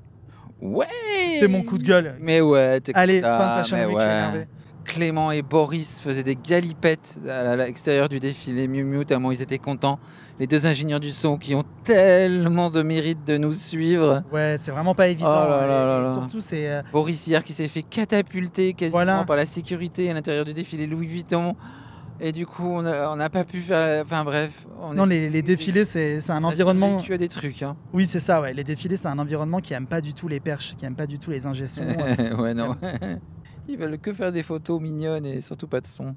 Ouais 0.60 0.88
C'est 1.40 1.48
mon 1.48 1.62
coup 1.62 1.78
de 1.78 1.84
gueule. 1.84 2.16
Mais 2.20 2.42
ouais, 2.42 2.80
t'es 2.82 2.92
Allez, 2.96 3.22
fin 3.22 3.58
de 3.58 3.62
Fashion 3.62 3.78
mais 3.78 3.86
Week, 3.86 3.98
ouais. 3.98 4.48
Clément 4.88 5.32
et 5.32 5.42
Boris 5.44 6.02
faisaient 6.02 6.24
des 6.24 6.36
galipettes 6.36 7.20
à 7.30 7.56
l'extérieur 7.56 8.10
du 8.10 8.20
défilé 8.20 8.68
Miu 8.68 8.84
Miu, 8.84 9.06
tellement 9.06 9.32
ils 9.32 9.42
étaient 9.42 9.60
contents. 9.60 10.00
Les 10.40 10.48
deux 10.48 10.66
ingénieurs 10.68 11.00
du 11.00 11.12
son 11.12 11.38
qui 11.38 11.56
ont 11.56 11.64
tellement 11.84 12.70
de 12.70 12.82
mérite 12.84 13.26
de 13.26 13.38
nous 13.38 13.54
suivre. 13.54 14.24
Ouais, 14.32 14.56
c'est 14.60 14.72
vraiment 14.72 14.94
pas 14.96 15.08
évident. 15.08 15.30
Oh 15.30 15.50
là 15.50 15.68
là 15.68 16.02
là 16.02 16.14
surtout, 16.14 16.40
c'est 16.40 16.70
euh, 16.72 16.82
Boris 16.92 17.26
hier 17.28 17.44
qui 17.44 17.54
s'est 17.54 17.68
fait 17.68 17.82
catapulter 17.84 18.74
quasiment 18.74 18.98
Voilà. 18.98 19.24
par 19.26 19.36
la 19.36 19.46
sécurité 19.46 20.10
à 20.10 20.14
l'intérieur 20.14 20.46
du 20.46 20.54
défilé 20.54 20.88
Louis 20.88 21.08
Vuitton. 21.08 21.56
Et 22.20 22.32
du 22.32 22.48
coup, 22.48 22.66
on 22.68 22.82
n'a 23.16 23.30
pas 23.30 23.44
pu 23.44 23.62
faire. 23.62 24.04
Enfin 24.04 24.24
bref. 24.24 24.66
On 24.82 24.94
non, 24.96 25.06
est- 25.06 25.10
les, 25.10 25.30
les 25.30 25.42
défilés, 25.44 25.86
c'est 25.86 26.20
un 26.30 26.44
environnement. 26.44 26.88
survécu 27.00 27.14
à 27.14 27.18
des 27.20 27.28
trucs. 27.30 27.62
Hein. 27.62 27.76
Oui, 27.94 28.08
c'est 28.08 28.20
ça, 28.20 28.42
ouais. 28.42 28.56
Les 28.56 28.64
défilés, 28.64 28.98
c'est 28.98 29.08
un 29.08 29.20
environnement 29.20 29.60
qui 29.60 29.74
aime 29.76 29.86
pas 29.86 30.02
du 30.02 30.14
tout 30.16 30.28
les 30.28 30.40
perches, 30.40 30.76
qui 30.78 30.86
aime 30.86 30.96
pas 30.96 31.06
du 31.06 31.20
tout 31.20 31.30
les 31.30 31.46
ingé-sons. 31.46 31.84
ouais, 32.40 32.54
non. 32.56 32.76
Ils 33.68 33.78
veulent 33.78 33.98
que 34.00 34.14
faire 34.14 34.32
des 34.32 34.44
photos 34.44 34.82
mignonnes 34.82 35.26
et 35.26 35.42
surtout 35.42 35.68
pas 35.68 35.82
de 35.82 35.88
son. 35.88 36.16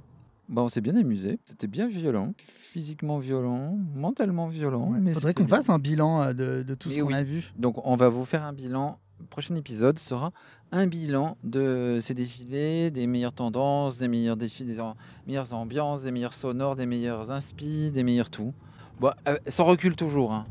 Bon, 0.49 0.63
on 0.63 0.69
s'est 0.69 0.81
bien 0.81 0.97
amusé. 0.97 1.39
C'était 1.45 1.67
bien 1.69 1.87
violent, 1.89 2.33
physiquement 2.39 3.19
violent, 3.19 3.77
mentalement 3.95 4.49
violent. 4.49 4.93
Il 4.97 5.03
mais 5.03 5.15
faudrait 5.15 5.35
qu'on 5.35 5.47
fasse 5.47 5.71
un 5.71 5.79
bilan 5.79 6.23
euh, 6.23 6.33
de, 6.33 6.63
de 6.65 6.75
tout 6.75 6.89
Mais 6.89 6.97
ce 6.97 7.01
qu'on 7.01 7.07
oui. 7.09 7.15
a 7.15 7.23
vu. 7.23 7.53
Donc, 7.57 7.77
on 7.87 7.97
va 7.97 8.09
vous 8.09 8.25
faire 8.25 8.43
un 8.43 8.53
bilan. 8.53 8.99
Le 9.21 9.27
prochain 9.27 9.55
épisode 9.55 9.99
sera 9.99 10.33
un 10.73 10.87
bilan 10.87 11.37
de 11.45 11.99
ces 12.01 12.15
défilés, 12.15 12.91
des 12.91 13.07
meilleures 13.07 13.33
tendances, 13.35 13.99
des 13.99 14.09
meilleurs 14.09 14.37
défis, 14.37 14.65
des 14.65 14.81
am- 14.81 14.95
meilleures 15.27 15.53
ambiances, 15.53 16.03
des 16.03 16.11
meilleurs 16.11 16.35
sonores, 16.35 16.75
des 16.75 16.87
meilleurs 16.87 17.31
inspi, 17.31 17.91
des 17.93 18.03
meilleurs 18.03 18.31
tout. 18.31 18.53
Bon, 18.99 19.11
euh, 19.29 19.37
sans 19.47 19.65
recul 19.67 19.95
toujours. 19.95 20.33
hein. 20.33 20.47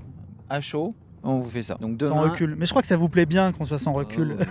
À 0.49 0.61
chaud, 0.61 0.93
on 1.23 1.39
vous 1.39 1.49
fait 1.49 1.63
ça. 1.63 1.75
Donc 1.75 1.97
demain. 1.97 2.11
Sans 2.15 2.21
recul. 2.21 2.55
Mais 2.57 2.65
je 2.65 2.71
crois 2.71 2.81
que 2.81 2.87
ça 2.87 2.97
vous 2.97 3.09
plaît 3.09 3.25
bien 3.25 3.51
qu'on 3.51 3.65
soit 3.65 3.77
sans 3.79 3.93
recul. 3.93 4.35
Oh, 4.39 4.43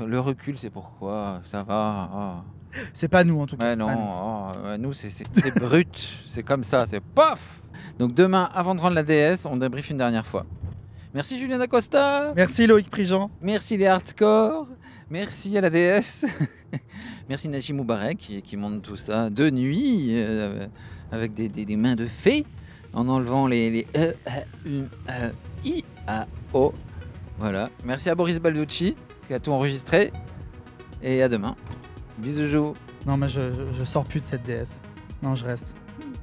oui. 0.00 0.06
Le 0.08 0.20
recul, 0.20 0.58
c'est 0.58 0.70
pourquoi 0.70 1.40
Ça 1.44 1.62
va. 1.62 2.10
ah. 2.12 2.44
C'est 2.92 3.08
pas 3.08 3.24
nous, 3.24 3.40
en 3.40 3.46
tout 3.46 3.56
cas. 3.56 3.74
C'est 3.74 3.80
non, 3.80 3.86
pas 3.86 3.94
nous. 3.94 4.72
oh, 4.74 4.76
nous, 4.78 4.92
c'est 4.92 5.54
brut. 5.58 6.08
C'est 6.26 6.42
comme 6.42 6.62
ça, 6.64 6.84
c'est 6.84 7.00
paf 7.00 7.62
Donc 7.98 8.12
demain, 8.14 8.50
avant 8.52 8.74
de 8.74 8.80
rendre 8.80 8.94
la 8.94 9.02
DS, 9.02 9.46
on 9.46 9.56
débriefe 9.56 9.88
une 9.88 9.96
dernière 9.96 10.26
fois. 10.26 10.44
Merci 11.14 11.38
Julien 11.38 11.58
Acosta. 11.60 12.34
Merci 12.36 12.66
Loïc 12.66 12.90
Prigent. 12.90 13.30
Merci 13.40 13.78
les 13.78 13.86
hardcore. 13.86 14.66
Merci 15.08 15.56
à 15.56 15.62
la 15.62 15.70
DS. 15.70 16.26
Merci 17.30 17.48
Najim 17.48 17.76
Moubarek 17.76 18.18
qui, 18.18 18.42
qui 18.42 18.56
monte 18.58 18.82
tout 18.82 18.96
ça 18.96 19.30
de 19.30 19.48
nuit 19.48 20.08
euh, 20.10 20.66
avec 21.10 21.32
des, 21.32 21.48
des- 21.48 21.64
des 21.64 21.76
mains 21.76 21.96
de 21.96 22.04
fée 22.06 22.44
en 22.96 23.08
enlevant 23.08 23.46
les, 23.46 23.70
les 23.70 23.86
E, 23.94 24.14
I, 25.64 25.84
A, 26.08 26.26
O. 26.52 26.72
Voilà. 27.38 27.70
Merci 27.84 28.08
à 28.08 28.14
Boris 28.14 28.40
Balducci 28.40 28.96
qui 29.28 29.34
a 29.34 29.38
tout 29.38 29.52
enregistré. 29.52 30.12
Et 31.02 31.22
à 31.22 31.28
demain. 31.28 31.54
Bisous. 32.18 32.74
Non, 33.06 33.18
mais 33.18 33.28
je, 33.28 33.52
je, 33.52 33.78
je 33.78 33.84
sors 33.84 34.04
plus 34.04 34.20
de 34.20 34.26
cette 34.26 34.42
DS. 34.44 34.80
Non, 35.22 35.34
je 35.34 35.44
reste. 35.44 35.76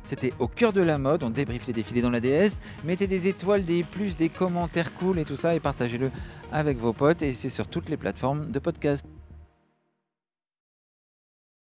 C'était 0.03 0.33
au 0.39 0.47
cœur 0.47 0.73
de 0.73 0.81
la 0.81 0.97
mode, 0.97 1.23
on 1.23 1.29
débriefe 1.29 1.67
les 1.67 1.73
défilés 1.73 2.01
dans 2.01 2.09
la 2.09 2.19
DS. 2.19 2.59
Mettez 2.83 3.07
des 3.07 3.27
étoiles, 3.27 3.63
des 3.63 3.83
plus, 3.83 4.17
des 4.17 4.29
commentaires 4.29 4.93
cool 4.95 5.19
et 5.19 5.25
tout 5.25 5.37
ça 5.37 5.55
et 5.55 5.59
partagez-le 5.59 6.11
avec 6.51 6.79
vos 6.79 6.91
potes. 6.91 7.21
Et 7.21 7.33
c'est 7.33 7.49
sur 7.49 7.67
toutes 7.67 7.87
les 7.87 7.97
plateformes 7.97 8.51
de 8.51 8.59
podcast. 8.59 9.05